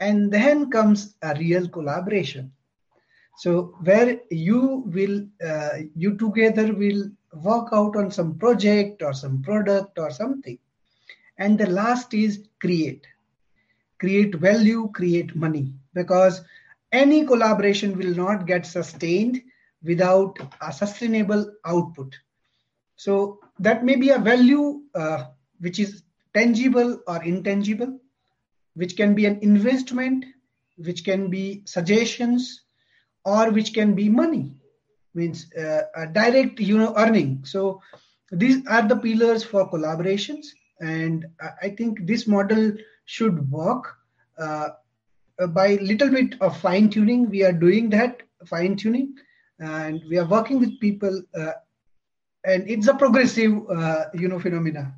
and 0.00 0.32
then 0.32 0.70
comes 0.70 1.14
a 1.22 1.34
real 1.36 1.68
collaboration 1.68 2.50
so 3.38 3.74
where 3.82 4.20
you 4.30 4.84
will 4.86 5.26
uh, 5.44 5.78
you 5.96 6.16
together 6.16 6.72
will 6.72 7.10
work 7.32 7.68
out 7.72 7.96
on 7.96 8.10
some 8.10 8.38
project 8.38 9.02
or 9.02 9.12
some 9.12 9.42
product 9.42 9.98
or 9.98 10.10
something. 10.10 10.58
And 11.38 11.58
the 11.58 11.68
last 11.68 12.12
is 12.12 12.46
create. 12.60 13.06
Create 13.98 14.34
value 14.34 14.90
create 14.94 15.34
money. 15.34 15.74
Because 15.94 16.42
any 16.92 17.24
collaboration 17.24 17.96
will 17.96 18.14
not 18.14 18.46
get 18.46 18.66
sustained 18.66 19.42
without 19.82 20.38
a 20.60 20.72
sustainable 20.72 21.50
output. 21.64 22.14
So 22.96 23.40
that 23.58 23.84
may 23.84 23.96
be 23.96 24.10
a 24.10 24.18
value 24.18 24.82
uh, 24.94 25.24
which 25.60 25.78
is 25.78 26.02
tangible 26.34 27.00
or 27.06 27.22
intangible, 27.24 27.98
which 28.74 28.96
can 28.96 29.14
be 29.14 29.26
an 29.26 29.38
investment, 29.42 30.24
which 30.76 31.04
can 31.04 31.30
be 31.30 31.62
suggestions, 31.64 32.62
or 33.24 33.50
which 33.50 33.72
can 33.74 33.94
be 33.94 34.08
money, 34.08 34.52
means 35.14 35.46
uh, 35.54 35.82
a 35.96 36.06
direct 36.06 36.60
you 36.60 36.78
know 36.78 36.94
earning. 36.96 37.44
So 37.44 37.80
these 38.30 38.66
are 38.66 38.86
the 38.86 38.96
pillars 38.96 39.44
for 39.44 39.70
collaborations, 39.70 40.46
and 40.80 41.26
I- 41.62 41.70
think 41.70 42.06
this 42.06 42.26
model 42.26 42.72
should 43.04 43.50
work. 43.50 43.84
Uh, 44.38 44.70
uh, 45.40 45.46
by 45.46 45.76
little 45.76 46.10
bit 46.10 46.34
of 46.40 46.56
fine 46.58 46.88
tuning, 46.90 47.28
we 47.30 47.42
are 47.44 47.52
doing 47.52 47.90
that 47.90 48.22
fine 48.46 48.76
tuning, 48.76 49.14
and 49.58 50.00
we 50.08 50.18
are 50.18 50.26
working 50.26 50.60
with 50.60 50.78
people 50.80 51.22
uh, 51.38 51.52
and 52.44 52.68
it's 52.68 52.88
a 52.88 52.94
progressive 52.94 53.52
uh, 53.70 54.04
you 54.14 54.28
know 54.28 54.38
phenomena 54.38 54.94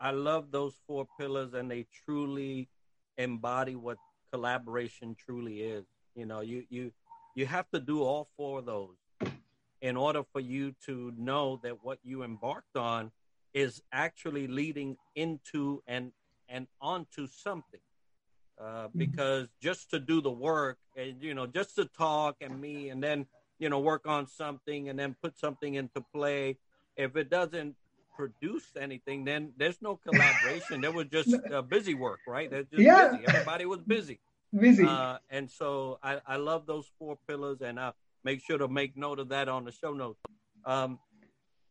I 0.00 0.10
love 0.10 0.50
those 0.50 0.74
four 0.86 1.06
pillars, 1.18 1.54
and 1.54 1.70
they 1.70 1.86
truly 2.04 2.68
embody 3.16 3.74
what 3.76 3.98
collaboration 4.32 5.16
truly 5.18 5.60
is. 5.62 5.84
You 6.14 6.26
know, 6.26 6.40
you 6.40 6.64
you 6.70 6.92
you 7.34 7.46
have 7.46 7.68
to 7.70 7.80
do 7.80 8.02
all 8.02 8.28
four 8.36 8.60
of 8.60 8.66
those 8.66 8.96
in 9.80 9.96
order 9.96 10.22
for 10.32 10.40
you 10.40 10.74
to 10.86 11.12
know 11.16 11.60
that 11.62 11.84
what 11.84 11.98
you 12.02 12.22
embarked 12.22 12.76
on 12.76 13.12
is 13.54 13.82
actually 13.92 14.46
leading 14.46 14.96
into 15.14 15.82
and 15.86 16.12
and 16.48 16.66
onto 16.80 17.26
something. 17.26 17.80
Uh, 18.60 18.88
because 18.96 19.46
just 19.62 19.88
to 19.88 20.00
do 20.00 20.20
the 20.20 20.30
work 20.30 20.78
and 20.96 21.22
you 21.22 21.32
know 21.32 21.46
just 21.46 21.76
to 21.76 21.84
talk 21.84 22.34
and 22.40 22.60
me 22.60 22.88
and 22.88 23.00
then 23.00 23.24
you 23.60 23.68
know 23.68 23.78
work 23.78 24.08
on 24.08 24.26
something 24.26 24.88
and 24.88 24.98
then 24.98 25.14
put 25.22 25.38
something 25.38 25.74
into 25.74 26.00
play 26.12 26.56
if 26.96 27.14
it 27.14 27.30
doesn't 27.30 27.76
produce 28.18 28.64
anything 28.86 29.24
then 29.24 29.52
there's 29.56 29.80
no 29.80 29.94
collaboration. 29.96 30.80
There 30.80 30.90
was 30.90 31.06
just 31.06 31.32
uh, 31.54 31.62
busy 31.62 31.94
work 31.94 32.20
right? 32.26 32.50
Just 32.50 32.68
Yeah. 32.72 33.10
busy. 33.12 33.24
Everybody 33.26 33.64
was 33.64 33.80
busy. 33.96 34.18
Busy. 34.52 34.84
Uh, 34.84 35.18
and 35.30 35.48
so 35.48 35.98
I, 36.02 36.20
I 36.26 36.36
love 36.36 36.66
those 36.66 36.86
four 36.98 37.16
pillars 37.28 37.58
and 37.60 37.78
i'll 37.78 37.94
make 38.24 38.40
sure 38.44 38.58
to 38.58 38.66
make 38.80 38.96
note 38.96 39.20
of 39.20 39.28
that 39.28 39.48
on 39.48 39.64
the 39.64 39.72
show 39.72 39.92
notes. 39.92 40.20
Um, 40.64 40.98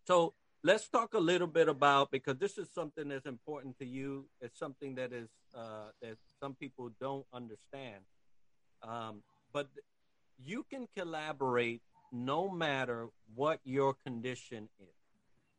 so 0.10 0.34
let's 0.63 0.88
talk 0.88 1.13
a 1.13 1.20
little 1.20 1.51
bit 1.60 1.68
about 1.68 2.10
because 2.12 2.38
this 2.38 2.58
is 2.58 2.68
something 2.74 3.10
that's 3.10 3.25
important 3.25 3.77
to 3.80 3.86
you. 3.86 4.25
It's 4.39 4.58
something 4.58 4.96
that 4.96 5.12
is 5.12 5.30
uh, 5.54 5.89
that 6.01 6.16
some 6.42 6.56
people 6.56 6.92
don't 7.01 7.25
understand. 7.34 8.01
Um, 8.82 9.22
but 9.51 9.68
you 10.51 10.66
can 10.72 10.88
collaborate 10.96 11.82
no 12.13 12.50
matter 12.50 13.10
what 13.36 13.60
your 13.66 13.94
condition 14.06 14.70
is 14.80 14.97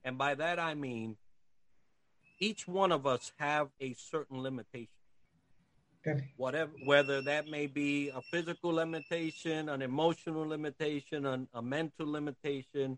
and 0.05 0.19
by 0.19 0.35
that 0.35 0.59
i 0.59 0.75
mean 0.75 1.17
each 2.40 2.69
one 2.69 2.93
of 2.93 3.07
us 3.07 3.33
have 3.38 3.69
a 3.81 3.95
certain 3.95 4.40
limitation. 4.40 4.88
Correct. 6.05 6.28
whatever 6.37 6.71
whether 6.85 7.21
that 7.23 7.49
may 7.49 7.67
be 7.67 8.09
a 8.11 8.23
physical 8.23 8.71
limitation 8.71 9.69
an 9.69 9.83
emotional 9.83 10.47
limitation 10.47 11.26
an, 11.26 11.49
a 11.55 11.61
mental 11.61 12.07
limitation 12.07 12.97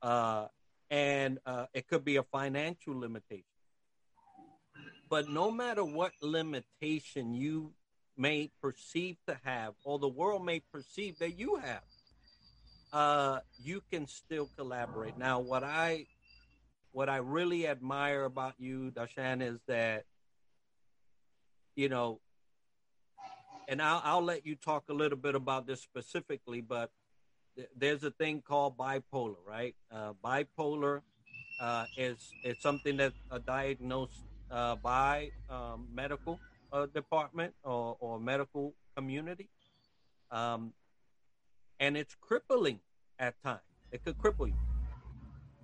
uh, 0.00 0.46
and 0.90 1.38
uh, 1.44 1.66
it 1.74 1.86
could 1.86 2.02
be 2.02 2.16
a 2.16 2.22
financial 2.22 2.98
limitation. 2.98 3.44
But 5.10 5.28
no 5.28 5.50
matter 5.50 5.84
what 5.84 6.12
limitation 6.22 7.34
you 7.34 7.72
may 8.16 8.50
perceive 8.62 9.18
to 9.28 9.38
have 9.44 9.74
or 9.84 9.98
the 9.98 10.08
world 10.08 10.44
may 10.44 10.62
perceive 10.72 11.18
that 11.18 11.38
you 11.38 11.56
have 11.56 11.82
uh, 12.92 13.40
you 13.62 13.82
can 13.92 14.06
still 14.06 14.48
collaborate. 14.56 15.18
Now 15.18 15.40
what 15.40 15.62
i 15.62 16.06
what 16.92 17.08
i 17.08 17.16
really 17.16 17.66
admire 17.66 18.24
about 18.24 18.54
you 18.58 18.90
Darshan 18.94 19.42
is 19.42 19.60
that 19.66 20.04
you 21.76 21.88
know 21.88 22.20
and 23.70 23.80
I'll, 23.80 24.02
I'll 24.04 24.22
let 24.22 24.44
you 24.44 24.56
talk 24.56 24.84
a 24.88 24.92
little 24.92 25.16
bit 25.16 25.36
about 25.36 25.64
this 25.64 25.80
specifically, 25.80 26.60
but 26.60 26.90
th- 27.56 27.68
there's 27.76 28.02
a 28.02 28.10
thing 28.10 28.42
called 28.42 28.76
bipolar, 28.76 29.36
right? 29.46 29.76
Uh, 29.92 30.12
bipolar 30.24 31.02
uh, 31.60 31.86
is 31.96 32.32
is 32.42 32.58
something 32.60 32.96
that's 32.96 33.14
uh, 33.30 33.38
diagnosed 33.46 34.24
uh, 34.50 34.74
by 34.74 35.30
um, 35.48 35.86
medical 35.94 36.40
uh, 36.72 36.86
department 36.86 37.54
or, 37.62 37.96
or 38.00 38.18
medical 38.18 38.74
community, 38.96 39.48
um, 40.32 40.72
and 41.78 41.96
it's 41.96 42.16
crippling 42.20 42.80
at 43.20 43.40
times. 43.44 43.60
It 43.92 44.04
could 44.04 44.18
cripple 44.18 44.48
you, 44.48 44.58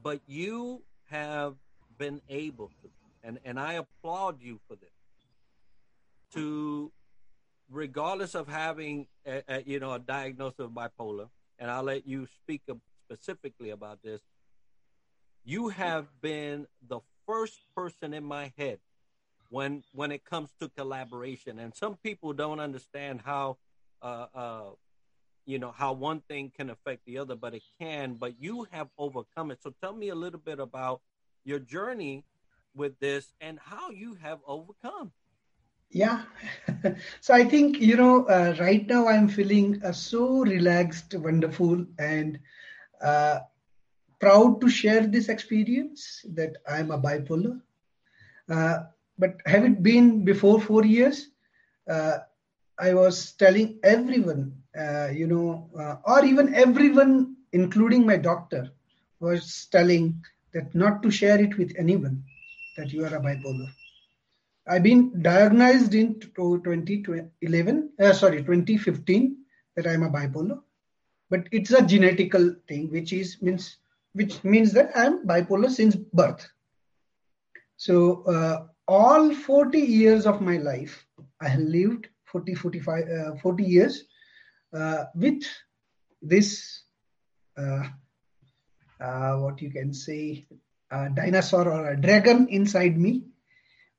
but 0.01 0.21
you 0.29 0.83
have 1.11 1.55
been 1.99 2.21
able 2.29 2.69
to, 2.83 2.91
and 3.23 3.39
and 3.45 3.59
I 3.59 3.75
applaud 3.75 4.43
you 4.43 4.61
for 4.69 4.77
this, 4.77 4.91
to 6.35 6.93
regardless 7.71 8.35
of 8.35 8.49
having 8.49 9.07
a, 9.27 9.43
a, 9.49 9.63
you 9.63 9.81
know 9.81 9.93
a 9.93 9.99
diagnosis 9.99 10.61
of 10.61 10.71
bipolar 10.71 11.29
and 11.59 11.69
i'll 11.69 11.83
let 11.83 12.07
you 12.07 12.25
speak 12.45 12.63
specifically 13.05 13.71
about 13.71 14.01
this 14.05 14.21
you 15.45 15.69
have 15.69 16.07
been 16.21 16.67
the 16.87 17.01
first 17.27 17.61
person 17.75 18.13
in 18.13 18.25
my 18.25 18.53
head 18.59 18.79
when 19.49 19.83
when 19.93 20.11
it 20.13 20.25
comes 20.25 20.51
to 20.61 20.69
collaboration. 20.69 21.59
And 21.59 21.75
some 21.75 21.97
people 21.97 22.33
don't 22.33 22.61
understand 22.61 23.21
how 23.25 23.59
uh, 24.03 24.27
uh, 24.35 24.63
you 25.47 25.59
know 25.59 25.73
how 25.73 25.93
one 25.93 26.21
thing 26.29 26.53
can 26.57 26.71
affect 26.71 27.05
the 27.07 27.19
other 27.19 27.37
but 27.37 27.55
it 27.55 27.63
can 27.81 28.15
but 28.15 28.35
you 28.41 28.67
have 28.71 28.89
overcome 28.99 29.51
it 29.51 29.59
so 29.63 29.73
tell 29.83 29.95
me 29.95 30.09
a 30.09 30.15
little 30.15 30.41
bit 30.41 30.61
about 30.61 31.01
your 31.45 31.59
journey 31.59 32.25
with 32.75 32.99
this 33.01 33.33
and 33.41 33.59
how 33.59 33.91
you 33.91 34.15
have 34.15 34.39
overcome 34.47 35.13
yeah 35.91 36.23
so 37.21 37.33
i 37.35 37.45
think 37.45 37.81
you 37.81 37.97
know 37.97 38.25
uh, 38.27 38.55
right 38.61 38.87
now 38.87 39.09
i'm 39.09 39.29
feeling 39.29 39.81
uh, 39.85 39.93
so 39.93 40.41
relaxed 40.45 41.15
wonderful 41.15 41.85
and 41.99 42.39
uh, 43.03 43.39
proud 44.21 44.61
to 44.61 44.69
share 44.69 45.07
this 45.07 45.29
experience 45.29 46.25
that 46.35 46.57
I'm 46.69 46.91
a 46.91 46.99
bipolar. 46.99 47.61
Uh, 48.49 48.79
but 49.19 49.37
have 49.47 49.65
it 49.65 49.83
been 49.83 50.25
before 50.25 50.61
four 50.61 50.85
years? 50.85 51.31
Uh, 51.89 52.19
I 52.79 52.95
was 52.95 53.33
telling 53.33 53.79
everyone, 53.83 54.63
uh, 54.79 55.09
you 55.13 55.27
know, 55.27 55.71
uh, 55.79 55.97
or 56.05 56.25
even 56.25 56.55
everyone, 56.55 57.37
including 57.53 58.05
my 58.05 58.17
doctor, 58.17 58.71
was 59.21 59.67
telling 59.71 60.23
that 60.53 60.75
not 60.75 61.03
to 61.03 61.11
share 61.11 61.41
it 61.41 61.57
with 61.57 61.73
anyone 61.79 62.23
that 62.77 62.93
you 62.93 63.05
are 63.05 63.15
a 63.15 63.21
bipolar. 63.21 63.69
I've 64.69 64.83
been 64.83 65.23
diagnosed 65.23 65.95
in 65.95 66.19
2011, 66.19 67.91
uh, 68.01 68.13
sorry, 68.13 68.39
2015 68.39 69.37
that 69.77 69.87
I'm 69.87 70.03
a 70.03 70.11
bipolar, 70.11 70.61
but 71.31 71.47
it's 71.53 71.71
a 71.71 71.83
genetical 71.83 72.57
thing, 72.67 72.91
which 72.91 73.13
is 73.13 73.41
means 73.41 73.79
which 74.15 74.43
means 74.43 74.73
that 74.73 74.91
I'm 74.97 75.27
bipolar 75.27 75.71
since 75.71 75.95
birth. 75.95 76.49
So 77.77 78.23
uh, 78.25 78.67
all 78.89 79.35
40 79.35 79.79
years 79.79 80.27
of 80.27 80.41
my 80.41 80.57
life, 80.57 81.07
I 81.41 81.57
lived 81.57 82.09
40, 82.25 82.55
45, 82.55 83.09
uh, 83.09 83.35
40 83.37 83.63
years 83.63 84.05
with 85.15 85.43
this, 86.23 86.83
uh, 87.57 87.85
uh, 89.01 89.37
what 89.37 89.61
you 89.63 89.71
can 89.71 89.93
say, 89.93 90.47
a 90.91 91.09
dinosaur 91.11 91.69
or 91.69 91.91
a 91.91 92.01
dragon 92.01 92.49
inside 92.49 92.97
me, 92.97 93.23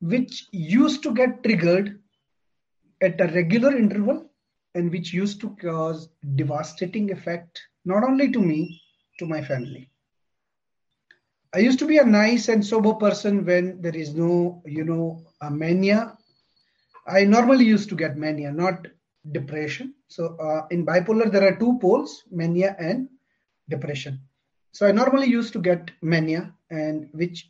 which 0.02 0.48
used 0.52 1.04
to 1.04 1.14
get 1.14 1.44
triggered 1.44 2.00
at 3.02 3.20
a 3.22 3.28
regular 3.34 3.76
interval 3.76 4.30
and 4.76 4.92
which 4.92 5.14
used 5.14 5.42
to 5.42 5.56
cause 5.62 6.10
devastating 6.36 7.12
effect 7.12 7.62
not 7.86 8.04
only 8.04 8.32
to 8.32 8.40
me, 8.40 8.82
to 9.20 9.26
my 9.26 9.42
family. 9.42 9.90
I 11.54 11.60
used 11.60 11.80
to 11.80 11.88
be 11.88 11.98
a 11.98 12.06
nice 12.06 12.50
and 12.50 12.64
sober 12.64 12.94
person 12.94 13.46
when 13.46 13.82
there 13.82 13.96
is 13.96 14.14
no, 14.14 14.62
you 14.66 14.84
know, 14.84 15.26
a 15.42 15.50
mania. 15.50 16.18
I 17.08 17.24
normally 17.24 17.66
used 17.66 17.90
to 17.90 17.96
get 17.96 18.18
mania, 18.18 18.52
not 18.52 18.88
depression. 19.32 19.94
So 20.08 20.38
uh, 20.38 20.68
in 20.72 20.86
bipolar, 20.86 21.32
there 21.32 21.48
are 21.48 21.56
two 21.58 21.78
poles, 21.80 22.24
mania 22.32 22.76
and 22.80 23.10
depression. 23.70 24.20
So 24.72 24.88
I 24.88 24.92
normally 24.92 25.28
used 25.28 25.54
to 25.54 25.60
get 25.60 25.92
mania, 26.02 26.54
and 26.70 27.10
which 27.12 27.50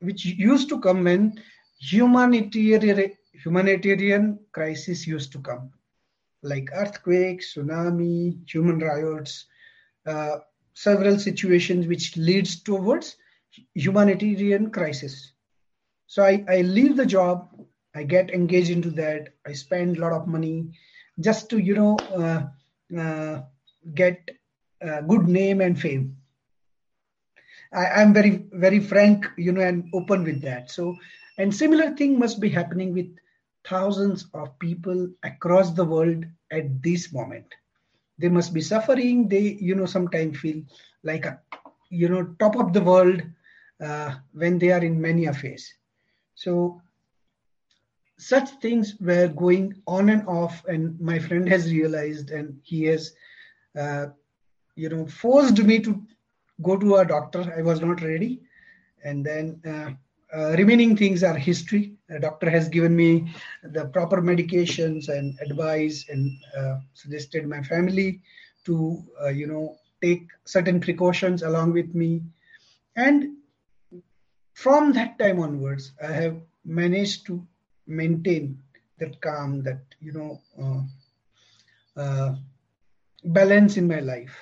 which 0.00 0.24
used 0.24 0.68
to 0.68 0.80
come 0.80 1.04
when 1.04 1.40
humanitarian 1.78 3.12
humanitarian 3.32 4.38
crisis 4.52 5.06
used 5.06 5.32
to 5.32 5.38
come, 5.38 5.70
like 6.42 6.68
earthquakes, 6.74 7.54
tsunami, 7.54 8.38
human 8.48 8.78
riots, 8.78 9.46
uh, 10.06 10.38
several 10.74 11.18
situations 11.18 11.86
which 11.86 12.16
leads 12.16 12.62
towards 12.62 13.16
humanitarian 13.74 14.70
crisis. 14.70 15.32
So 16.06 16.22
I, 16.22 16.44
I 16.48 16.62
leave 16.62 16.96
the 16.96 17.06
job, 17.06 17.48
I 17.94 18.02
get 18.02 18.30
engaged 18.30 18.70
into 18.70 18.90
that, 18.92 19.34
I 19.46 19.52
spend 19.52 19.96
a 19.96 20.00
lot 20.00 20.12
of 20.12 20.26
money 20.26 20.72
just 21.20 21.50
to, 21.50 21.58
you 21.58 21.74
know, 21.74 21.96
uh, 22.14 22.98
uh, 22.98 23.42
get 23.94 24.30
a 24.80 25.02
good 25.02 25.28
name 25.28 25.60
and 25.60 25.80
fame. 25.80 26.16
I, 27.72 28.02
am 28.02 28.12
very, 28.12 28.46
very 28.52 28.80
frank, 28.80 29.26
you 29.36 29.52
know, 29.52 29.60
and 29.60 29.90
open 29.94 30.22
with 30.24 30.40
that. 30.42 30.70
So, 30.70 30.96
and 31.38 31.54
similar 31.54 31.94
thing 31.96 32.18
must 32.18 32.40
be 32.40 32.48
happening 32.48 32.92
with 32.92 33.14
thousands 33.64 34.26
of 34.34 34.56
people 34.58 35.08
across 35.22 35.72
the 35.72 35.84
world 35.84 36.24
at 36.52 36.82
this 36.82 37.12
moment. 37.12 37.46
They 38.18 38.28
must 38.28 38.54
be 38.54 38.60
suffering. 38.60 39.28
They, 39.28 39.56
you 39.60 39.74
know, 39.74 39.86
sometimes 39.86 40.38
feel 40.38 40.62
like 41.02 41.24
a, 41.24 41.40
you 41.90 42.08
know, 42.08 42.34
top 42.38 42.56
of 42.56 42.72
the 42.72 42.82
world 42.82 43.22
uh, 43.82 44.14
when 44.32 44.58
they 44.58 44.70
are 44.70 44.84
in 44.84 45.00
mania 45.00 45.32
phase. 45.32 45.74
So 46.34 46.80
such 48.16 48.48
things 48.62 48.94
were 49.00 49.28
going 49.28 49.82
on 49.86 50.08
and 50.08 50.26
off, 50.28 50.64
and 50.66 51.00
my 51.00 51.18
friend 51.18 51.48
has 51.48 51.72
realized, 51.72 52.30
and 52.30 52.60
he 52.62 52.84
has, 52.84 53.12
uh, 53.78 54.06
you 54.76 54.88
know, 54.88 55.06
forced 55.06 55.58
me 55.62 55.80
to 55.80 56.02
go 56.62 56.76
to 56.76 56.96
a 56.96 57.04
doctor. 57.04 57.52
I 57.56 57.62
was 57.62 57.80
not 57.80 58.02
ready, 58.02 58.40
and 59.04 59.24
then 59.24 59.60
uh, 59.66 59.90
uh, 60.36 60.50
remaining 60.56 60.96
things 60.96 61.22
are 61.22 61.36
history. 61.36 61.94
The 62.08 62.20
doctor 62.20 62.48
has 62.50 62.68
given 62.68 62.94
me 62.94 63.34
the 63.62 63.86
proper 63.86 64.22
medications 64.22 65.08
and 65.08 65.38
advice, 65.40 66.06
and 66.08 66.30
uh, 66.56 66.76
suggested 66.94 67.48
my 67.48 67.62
family 67.62 68.20
to, 68.64 69.02
uh, 69.22 69.28
you 69.28 69.46
know, 69.46 69.76
take 70.00 70.28
certain 70.44 70.80
precautions 70.80 71.42
along 71.42 71.72
with 71.72 71.94
me, 71.94 72.22
and 72.94 73.36
from 74.52 74.92
that 74.92 75.18
time 75.18 75.40
onwards, 75.40 75.92
I 76.00 76.12
have 76.12 76.40
managed 76.64 77.26
to 77.26 77.44
maintain 77.86 78.58
that 78.98 79.20
calm, 79.20 79.62
that 79.62 79.80
you 80.00 80.12
know, 80.12 80.40
uh, 80.60 82.00
uh, 82.00 82.34
balance 83.24 83.76
in 83.76 83.86
my 83.86 84.00
life, 84.00 84.36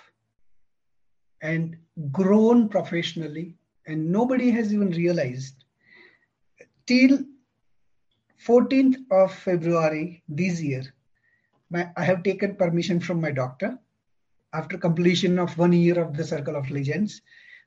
and 1.42 1.76
grown 2.11 2.68
professionally. 2.68 3.57
And 3.87 4.12
nobody 4.12 4.50
has 4.52 4.72
even 4.72 4.90
realized 4.90 5.64
till 6.87 7.18
14th 8.46 8.96
of 9.11 9.35
February 9.35 10.22
this 10.28 10.61
year. 10.61 10.83
My, 11.70 11.90
I 11.96 12.05
have 12.05 12.22
taken 12.22 12.57
permission 12.57 13.00
from 13.00 13.20
my 13.20 13.31
doctor 13.31 13.78
after 14.52 14.76
completion 14.76 15.38
of 15.38 15.57
one 15.57 15.72
year 15.72 15.98
of 15.98 16.16
the 16.16 16.24
Circle 16.24 16.57
of 16.57 16.70
Legends. 16.70 17.22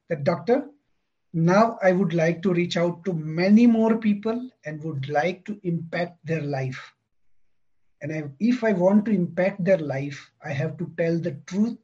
The 0.10 0.18
doctor, 0.18 0.70
now 1.36 1.78
i 1.84 1.92
would 1.92 2.14
like 2.14 2.42
to 2.42 2.54
reach 2.54 2.78
out 2.78 3.04
to 3.04 3.12
many 3.12 3.68
more 3.68 3.98
people 3.98 4.50
and 4.66 4.82
would 4.82 5.10
like 5.10 5.44
to 5.44 5.60
impact 5.64 6.18
their 6.26 6.42
life. 6.42 6.94
And 8.02 8.14
I, 8.14 8.24
if 8.40 8.64
i 8.64 8.72
want 8.72 9.04
to 9.06 9.12
impact 9.12 9.64
their 9.64 9.78
life 9.78 10.32
i 10.46 10.54
have 10.54 10.78
to 10.78 10.90
tell 10.98 11.20
the 11.20 11.34
truth 11.46 11.78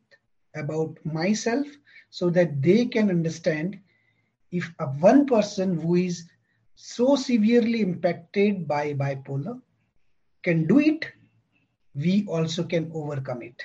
about 0.55 0.97
myself 1.03 1.67
so 2.09 2.29
that 2.29 2.61
they 2.61 2.85
can 2.85 3.09
understand 3.09 3.77
if 4.51 4.71
a 4.79 4.85
one 4.85 5.25
person 5.25 5.77
who 5.81 5.95
is 5.95 6.29
so 6.75 7.17
severely 7.17 7.81
impacted 7.81 8.65
by 8.67 8.93
bipolar 8.93 9.61
can 10.43 10.65
do 10.65 10.79
it 10.79 11.05
we 11.93 12.25
also 12.25 12.63
can 12.63 12.89
overcome 12.93 13.41
it. 13.41 13.61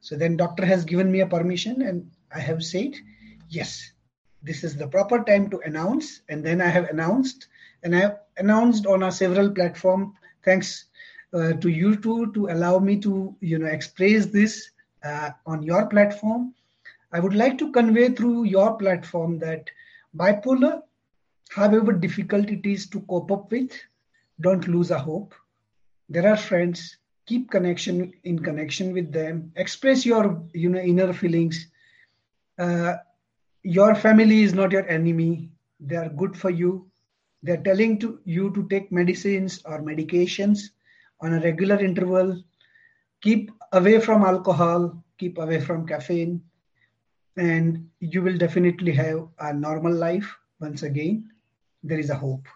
So 0.00 0.16
then 0.16 0.38
doctor 0.38 0.64
has 0.64 0.86
given 0.86 1.12
me 1.12 1.20
a 1.20 1.26
permission 1.26 1.82
and 1.82 2.10
i 2.34 2.40
have 2.40 2.64
said 2.64 2.94
yes 3.50 3.92
this 4.42 4.64
is 4.64 4.76
the 4.76 4.86
proper 4.86 5.22
time 5.24 5.48
to 5.50 5.60
announce 5.60 6.20
and 6.28 6.44
then 6.44 6.60
i 6.60 6.68
have 6.68 6.88
announced 6.90 7.48
and 7.82 7.94
i 7.94 8.00
have 8.00 8.20
announced 8.38 8.86
on 8.86 9.02
a 9.04 9.12
several 9.12 9.50
platform 9.50 10.14
thanks 10.44 10.86
uh, 11.34 11.52
to 11.54 11.68
you 11.68 11.96
two 11.96 12.32
to 12.32 12.48
allow 12.48 12.78
me 12.78 12.98
to 13.00 13.34
you 13.40 13.58
know 13.58 13.66
express 13.66 14.26
this 14.26 14.70
uh, 15.04 15.30
on 15.46 15.62
your 15.62 15.86
platform. 15.86 16.54
I 17.12 17.20
would 17.20 17.34
like 17.34 17.58
to 17.58 17.72
convey 17.72 18.10
through 18.10 18.44
your 18.44 18.76
platform 18.76 19.38
that 19.40 19.70
bipolar 20.16 20.82
however 21.50 21.92
difficult 21.92 22.48
it 22.48 22.66
is 22.66 22.86
to 22.88 23.00
cope 23.02 23.30
up 23.30 23.50
with 23.50 23.72
don't 24.40 24.66
lose 24.68 24.90
a 24.90 24.98
hope. 24.98 25.34
There 26.08 26.26
are 26.26 26.36
friends 26.36 26.96
keep 27.26 27.50
connection 27.50 28.12
in 28.24 28.38
connection 28.38 28.92
with 28.92 29.12
them. 29.12 29.52
Express 29.56 30.04
your 30.04 30.42
you 30.52 30.68
know 30.68 30.80
inner 30.80 31.12
feelings. 31.12 31.68
Uh, 32.58 32.94
your 33.62 33.94
family 33.94 34.42
is 34.42 34.54
not 34.54 34.72
your 34.72 34.88
enemy. 34.88 35.50
They 35.80 35.96
are 35.96 36.08
good 36.08 36.36
for 36.36 36.50
you. 36.50 36.90
They're 37.42 37.62
telling 37.62 37.98
to 38.00 38.20
you 38.24 38.52
to 38.54 38.68
take 38.68 38.92
medicines 38.92 39.60
or 39.64 39.80
medications 39.82 40.70
on 41.20 41.34
a 41.34 41.40
regular 41.40 41.78
interval. 41.78 42.42
Keep 43.22 43.50
away 43.72 44.00
from 44.00 44.22
alcohol 44.22 45.02
keep 45.22 45.38
away 45.38 45.60
from 45.60 45.86
caffeine 45.86 46.42
and 47.36 47.88
you 48.00 48.22
will 48.22 48.36
definitely 48.36 48.92
have 48.92 49.28
a 49.38 49.52
normal 49.52 49.94
life 49.94 50.36
once 50.60 50.82
again. 50.82 51.30
There 51.82 51.98
is 51.98 52.10
a 52.10 52.16
hope. 52.16 52.46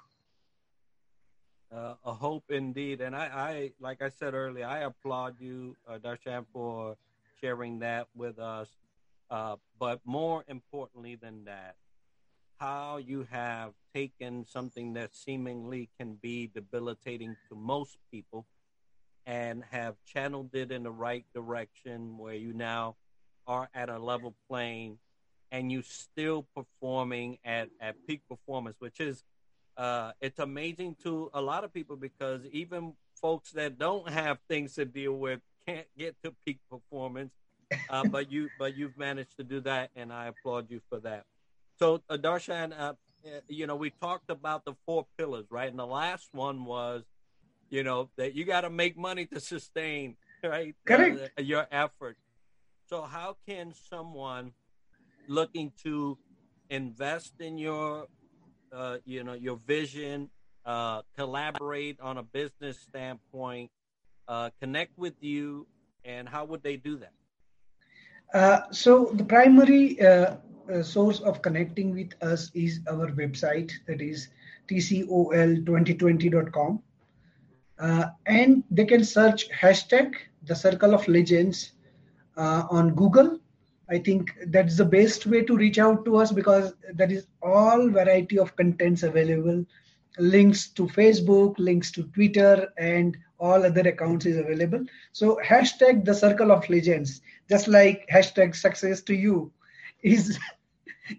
Uh, 1.70 1.94
a 2.04 2.12
hope 2.12 2.44
indeed. 2.50 3.00
And 3.00 3.14
I, 3.14 3.26
I 3.26 3.72
like 3.80 4.02
i 4.02 4.08
said 4.08 4.34
earlier 4.34 4.66
i 4.66 4.78
applaud 4.80 5.34
you 5.40 5.76
uh, 5.88 5.98
darshan 5.98 6.46
for 6.52 6.96
sharing 7.40 7.78
that 7.80 8.06
with 8.14 8.38
us 8.38 8.70
uh, 9.30 9.56
but 9.78 10.00
more 10.04 10.44
importantly 10.48 11.16
than 11.16 11.44
that, 11.44 11.76
how 12.58 12.96
you 12.96 13.26
have 13.30 13.72
taken 13.94 14.46
something 14.46 14.94
that 14.94 15.14
seemingly 15.14 15.90
can 15.98 16.14
be 16.14 16.50
debilitating 16.54 17.36
to 17.48 17.54
most 17.54 17.98
people 18.10 18.46
and 19.26 19.64
have 19.70 19.96
channeled 20.06 20.54
it 20.54 20.70
in 20.70 20.82
the 20.82 20.90
right 20.90 21.24
direction 21.34 22.16
where 22.16 22.34
you 22.34 22.52
now 22.52 22.96
are 23.46 23.68
at 23.74 23.88
a 23.88 23.98
level 23.98 24.34
plane 24.48 24.98
and 25.50 25.70
you 25.70 25.82
still 25.82 26.46
performing 26.54 27.38
at, 27.44 27.68
at 27.80 27.94
peak 28.06 28.22
performance, 28.28 28.76
which 28.78 29.00
is 29.00 29.22
uh, 29.76 30.12
it's 30.20 30.38
amazing 30.38 30.96
to 31.02 31.30
a 31.34 31.40
lot 31.40 31.62
of 31.62 31.72
people 31.72 31.96
because 31.96 32.40
even 32.50 32.94
folks 33.20 33.50
that 33.52 33.78
don't 33.78 34.08
have 34.08 34.38
things 34.48 34.74
to 34.74 34.84
deal 34.84 35.12
with 35.12 35.40
can't 35.66 35.86
get 35.98 36.16
to 36.22 36.34
peak 36.44 36.58
performance 36.70 37.32
uh, 37.88 38.04
but 38.04 38.30
you 38.30 38.50
but 38.58 38.76
you've 38.76 38.96
managed 38.96 39.36
to 39.38 39.44
do 39.44 39.60
that, 39.60 39.90
and 39.96 40.12
I 40.12 40.26
applaud 40.26 40.70
you 40.70 40.80
for 40.88 41.00
that. 41.00 41.24
So, 41.78 42.02
uh, 42.08 42.16
Darshan, 42.16 42.72
uh, 42.78 42.94
uh, 43.26 43.40
you 43.48 43.66
know, 43.66 43.76
we 43.76 43.90
talked 44.02 44.30
about 44.30 44.64
the 44.64 44.74
four 44.86 45.06
pillars, 45.18 45.46
right? 45.50 45.68
And 45.70 45.78
the 45.78 45.86
last 45.86 46.28
one 46.32 46.64
was, 46.64 47.04
you 47.70 47.82
know, 47.82 48.10
that 48.16 48.34
you 48.34 48.44
got 48.44 48.62
to 48.62 48.70
make 48.70 48.96
money 48.96 49.26
to 49.26 49.40
sustain, 49.40 50.16
right? 50.44 50.74
Correct. 50.86 51.32
Uh, 51.38 51.42
your 51.42 51.66
effort. 51.70 52.16
So, 52.88 53.02
how 53.02 53.36
can 53.48 53.74
someone 53.90 54.52
looking 55.26 55.72
to 55.84 56.18
invest 56.70 57.34
in 57.40 57.58
your, 57.58 58.06
uh, 58.72 58.98
you 59.04 59.24
know, 59.24 59.34
your 59.34 59.56
vision, 59.66 60.30
uh, 60.64 61.02
collaborate 61.16 62.00
on 62.00 62.18
a 62.18 62.22
business 62.22 62.80
standpoint, 62.80 63.70
uh, 64.28 64.50
connect 64.60 64.96
with 64.98 65.14
you, 65.20 65.66
and 66.04 66.28
how 66.28 66.44
would 66.44 66.62
they 66.62 66.76
do 66.76 66.96
that? 66.98 67.12
Uh, 68.34 68.60
so 68.70 69.12
the 69.14 69.24
primary 69.24 70.00
uh, 70.00 70.36
uh, 70.72 70.82
source 70.82 71.20
of 71.20 71.42
connecting 71.42 71.94
with 71.94 72.12
us 72.22 72.50
is 72.54 72.80
our 72.90 73.06
website 73.12 73.70
that 73.86 74.00
is 74.00 74.28
tcol2020.com 74.68 76.82
uh, 77.78 78.06
and 78.26 78.64
they 78.70 78.84
can 78.84 79.04
search 79.04 79.48
hashtag 79.50 80.14
the 80.44 80.54
circle 80.54 80.94
of 80.94 81.06
legends 81.06 81.72
uh, 82.36 82.64
on 82.70 82.94
google. 82.94 83.38
I 83.88 83.98
think 83.98 84.32
that's 84.48 84.76
the 84.76 84.84
best 84.84 85.26
way 85.26 85.42
to 85.42 85.56
reach 85.56 85.78
out 85.78 86.04
to 86.06 86.16
us 86.16 86.32
because 86.32 86.74
there 86.94 87.12
is 87.12 87.28
all 87.42 87.88
variety 87.88 88.40
of 88.40 88.56
contents 88.56 89.04
available. 89.04 89.64
Links 90.18 90.70
to 90.70 90.86
facebook 90.86 91.54
links 91.58 91.92
to 91.92 92.04
twitter 92.04 92.72
and 92.78 93.16
all 93.38 93.64
other 93.64 93.82
accounts 93.88 94.26
is 94.26 94.36
available. 94.36 94.84
So 95.12 95.38
hashtag 95.44 96.04
the 96.04 96.14
circle 96.14 96.50
of 96.50 96.68
legends 96.68 97.20
just 97.48 97.68
like 97.68 98.06
hashtag 98.12 98.54
success 98.54 99.00
to 99.02 99.14
you 99.14 99.52
is 100.02 100.38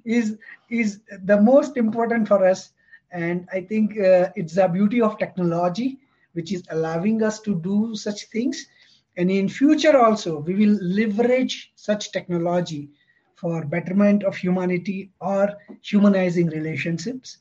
is 0.05 0.37
is 0.69 0.99
the 1.23 1.39
most 1.41 1.77
important 1.77 2.27
for 2.27 2.45
us. 2.45 2.71
And 3.11 3.47
i 3.53 3.61
think 3.61 3.97
uh, 3.97 4.29
it's 4.35 4.55
the 4.55 4.67
beauty 4.67 5.01
of 5.01 5.17
technology 5.17 5.97
which 6.33 6.51
is 6.51 6.63
allowing 6.69 7.23
us 7.23 7.39
to 7.41 7.55
do 7.55 7.95
such 7.95 8.25
things. 8.25 8.67
And 9.15 9.31
in 9.31 9.49
future 9.49 9.97
also 9.97 10.39
we 10.39 10.53
will 10.55 10.77
leverage 10.81 11.71
such 11.75 12.11
technology 12.11 12.89
for 13.35 13.65
betterment 13.65 14.23
of 14.23 14.35
humanity 14.35 15.11
or 15.21 15.53
humanizing 15.81 16.47
relationships. 16.47 17.37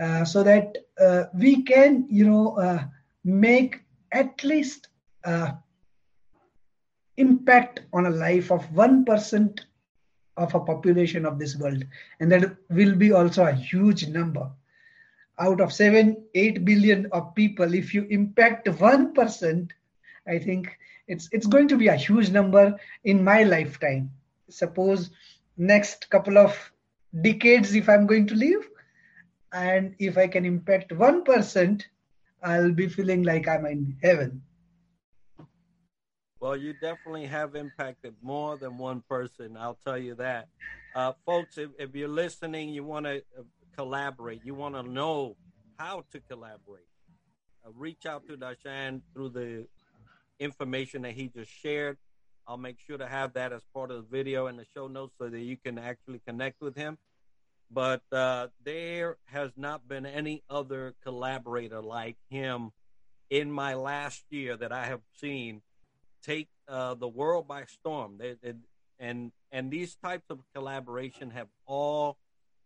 Uh, 0.00 0.24
so 0.24 0.44
that 0.44 0.78
uh, 1.00 1.24
we 1.34 1.62
can 1.62 2.06
you 2.08 2.24
know 2.24 2.56
uh, 2.58 2.84
make 3.24 3.80
at 4.12 4.42
least 4.44 4.88
uh, 5.24 5.52
impact 7.16 7.80
on 7.92 8.06
a 8.06 8.10
life 8.10 8.50
of 8.50 8.68
1% 8.70 9.60
of 10.36 10.54
a 10.54 10.60
population 10.60 11.26
of 11.26 11.38
this 11.38 11.56
world. 11.56 11.84
And 12.20 12.30
that 12.32 12.56
will 12.70 12.94
be 12.94 13.12
also 13.12 13.44
a 13.44 13.52
huge 13.52 14.06
number. 14.08 14.50
Out 15.40 15.60
of 15.60 15.72
7 15.72 16.16
8 16.34 16.64
billion 16.64 17.06
of 17.12 17.34
people 17.34 17.72
if 17.74 17.94
you 17.94 18.06
impact 18.10 18.66
1% 18.66 19.70
i 20.26 20.36
think 20.36 20.76
it's 21.06 21.28
it's 21.30 21.46
going 21.46 21.68
to 21.68 21.76
be 21.76 21.86
a 21.86 21.94
huge 21.94 22.30
number 22.30 22.76
in 23.04 23.22
my 23.22 23.44
lifetime. 23.44 24.10
Suppose 24.50 25.10
next 25.56 26.10
couple 26.10 26.38
of 26.38 26.56
decades 27.20 27.74
if 27.74 27.88
i'm 27.88 28.06
going 28.06 28.26
to 28.26 28.34
live 28.34 28.68
and 29.52 29.94
if 29.98 30.18
i 30.18 30.26
can 30.28 30.44
impact 30.44 30.90
1% 30.90 31.82
i'll 32.42 32.72
be 32.72 32.88
feeling 32.88 33.22
like 33.22 33.48
i'm 33.48 33.66
in 33.66 33.96
heaven 34.02 34.42
well, 36.40 36.56
you 36.56 36.72
definitely 36.72 37.26
have 37.26 37.56
impacted 37.56 38.14
more 38.22 38.56
than 38.56 38.78
one 38.78 39.02
person. 39.08 39.56
I'll 39.56 39.78
tell 39.84 39.98
you 39.98 40.14
that. 40.16 40.46
Uh, 40.94 41.12
folks, 41.26 41.58
if, 41.58 41.70
if, 41.78 41.94
you're 41.94 42.06
listening, 42.06 42.68
you 42.68 42.84
want 42.84 43.06
to 43.06 43.16
uh, 43.36 43.42
collaborate, 43.76 44.42
you 44.44 44.54
want 44.54 44.76
to 44.76 44.82
know 44.82 45.36
how 45.78 46.04
to 46.12 46.20
collaborate, 46.20 46.86
uh, 47.66 47.70
reach 47.74 48.06
out 48.06 48.26
to 48.28 48.36
Darshan 48.36 49.02
through 49.12 49.30
the 49.30 49.66
information 50.38 51.02
that 51.02 51.12
he 51.12 51.28
just 51.28 51.50
shared. 51.50 51.98
I'll 52.46 52.56
make 52.56 52.78
sure 52.86 52.98
to 52.98 53.06
have 53.06 53.32
that 53.34 53.52
as 53.52 53.62
part 53.74 53.90
of 53.90 53.96
the 53.96 54.16
video 54.16 54.46
and 54.46 54.58
the 54.58 54.66
show 54.74 54.86
notes 54.86 55.14
so 55.18 55.28
that 55.28 55.40
you 55.40 55.56
can 55.56 55.76
actually 55.76 56.20
connect 56.26 56.60
with 56.60 56.76
him. 56.76 56.98
But 57.70 58.02
uh, 58.12 58.48
there 58.64 59.18
has 59.26 59.50
not 59.56 59.86
been 59.86 60.06
any 60.06 60.42
other 60.48 60.94
collaborator 61.02 61.82
like 61.82 62.16
him 62.30 62.72
in 63.30 63.52
my 63.52 63.74
last 63.74 64.24
year 64.30 64.56
that 64.56 64.72
I 64.72 64.86
have 64.86 65.02
seen 65.20 65.60
take 66.22 66.48
uh, 66.66 66.94
the 66.94 67.08
world 67.08 67.46
by 67.46 67.64
storm. 67.64 68.16
They, 68.18 68.36
they, 68.42 68.54
and 68.98 69.32
and 69.52 69.70
these 69.70 69.94
types 69.96 70.26
of 70.30 70.40
collaboration 70.54 71.30
have 71.30 71.48
all 71.66 72.18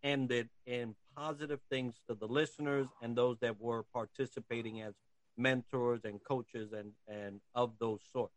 ended 0.02 0.48
in 0.66 0.94
positive 1.16 1.60
things 1.70 1.94
to 2.08 2.14
the 2.14 2.26
listeners 2.26 2.88
and 3.02 3.16
those 3.16 3.38
that 3.40 3.60
were 3.60 3.84
participating 3.92 4.80
as 4.80 4.94
mentors 5.36 6.00
and 6.04 6.22
coaches 6.22 6.72
and 6.72 6.92
and 7.08 7.40
of 7.54 7.72
those 7.78 8.00
sorts. 8.12 8.34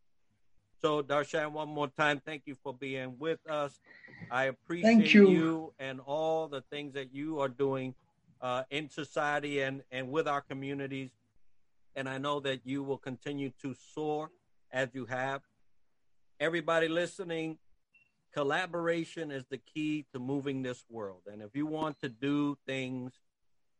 So 0.85 1.01
Darshan, 1.01 1.51
one 1.51 1.69
more 1.69 1.87
time, 1.87 2.21
thank 2.23 2.43
you 2.45 2.53
for 2.53 2.71
being 2.71 3.15
with 3.17 3.39
us. 3.49 3.79
I 4.29 4.43
appreciate 4.43 5.15
you. 5.15 5.29
you. 5.31 5.73
and 5.79 5.99
all 5.99 6.47
the 6.47 6.61
things 6.61 6.93
that 6.93 7.11
you 7.11 7.39
are 7.39 7.47
doing 7.49 7.95
uh, 8.39 8.65
in 8.69 8.91
society 8.91 9.61
and 9.61 9.81
and 9.91 10.11
with 10.11 10.27
our 10.27 10.41
communities. 10.41 11.09
And 11.95 12.07
I 12.07 12.19
know 12.19 12.39
that 12.41 12.59
you 12.65 12.83
will 12.83 12.99
continue 12.99 13.49
to 13.63 13.73
soar 13.95 14.29
as 14.71 14.89
you 14.93 15.05
have. 15.07 15.41
Everybody 16.39 16.87
listening, 16.87 17.57
collaboration 18.31 19.31
is 19.31 19.43
the 19.49 19.57
key 19.57 20.05
to 20.13 20.19
moving 20.19 20.61
this 20.61 20.85
world. 20.87 21.21
And 21.25 21.41
if 21.41 21.55
you 21.55 21.65
want 21.65 21.99
to 22.01 22.09
do 22.09 22.59
things 22.67 23.11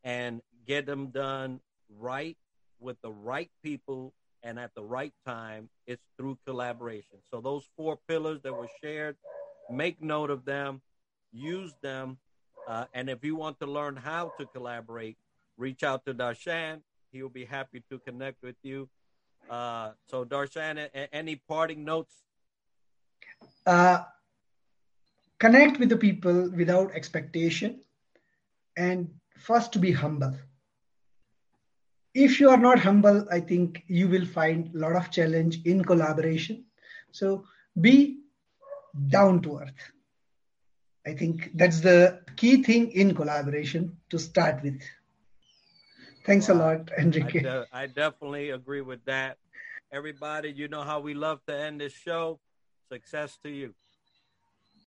and 0.03 0.41
get 0.65 0.87
them 0.87 1.11
done 1.11 1.59
right 1.99 2.35
with 2.79 2.99
the 3.03 3.11
right 3.11 3.51
people 3.61 4.11
and 4.41 4.57
at 4.57 4.73
the 4.73 4.83
right 4.83 5.13
time, 5.23 5.69
it's 5.87 6.03
through 6.17 6.37
collaboration. 6.45 7.19
So 7.29 7.41
those 7.41 7.63
four 7.77 7.97
pillars 8.07 8.41
that 8.43 8.53
were 8.53 8.69
shared, 8.83 9.15
make 9.71 10.01
note 10.01 10.29
of 10.29 10.45
them, 10.45 10.81
use 11.31 11.73
them. 11.81 12.17
Uh, 12.67 12.85
and 12.93 13.09
if 13.09 13.23
you 13.23 13.35
want 13.35 13.59
to 13.59 13.65
learn 13.65 13.95
how 13.95 14.33
to 14.39 14.45
collaborate, 14.47 15.17
reach 15.57 15.83
out 15.83 16.05
to 16.05 16.13
Darshan. 16.13 16.81
He'll 17.11 17.29
be 17.29 17.45
happy 17.45 17.83
to 17.91 17.99
connect 17.99 18.41
with 18.41 18.55
you. 18.63 18.89
Uh, 19.49 19.91
so, 20.07 20.25
Darshan, 20.25 20.89
any 21.13 21.35
parting 21.47 21.85
notes? 21.85 22.13
Uh, 23.65 24.03
connect 25.39 25.79
with 25.79 25.89
the 25.89 25.97
people 25.97 26.49
without 26.49 26.91
expectation, 26.93 27.81
and 28.75 29.09
first 29.37 29.71
to 29.73 29.79
be 29.79 29.91
humble. 29.91 30.35
If 32.15 32.39
you 32.39 32.49
are 32.49 32.57
not 32.57 32.79
humble, 32.79 33.27
I 33.29 33.41
think 33.41 33.83
you 33.87 34.07
will 34.07 34.25
find 34.25 34.73
a 34.73 34.79
lot 34.79 34.95
of 34.95 35.11
challenge 35.11 35.61
in 35.65 35.83
collaboration. 35.83 36.63
So, 37.11 37.45
be 37.79 38.21
down 39.09 39.41
to 39.41 39.59
earth. 39.59 39.91
I 41.05 41.13
think 41.13 41.51
that's 41.55 41.81
the 41.81 42.21
key 42.37 42.63
thing 42.63 42.91
in 42.91 43.13
collaboration 43.13 43.97
to 44.09 44.17
start 44.17 44.63
with. 44.63 44.81
Thanks 46.25 46.47
a 46.49 46.53
lot, 46.53 46.89
Enrique. 46.97 47.39
I, 47.39 47.43
de- 47.43 47.67
I 47.73 47.87
definitely 47.87 48.49
agree 48.51 48.81
with 48.81 49.03
that. 49.05 49.37
Everybody, 49.91 50.51
you 50.51 50.67
know 50.67 50.83
how 50.83 51.01
we 51.01 51.13
love 51.13 51.41
to 51.47 51.55
end 51.55 51.81
this 51.81 51.93
show. 51.93 52.39
Success 52.89 53.37
to 53.43 53.49
you. 53.49 53.75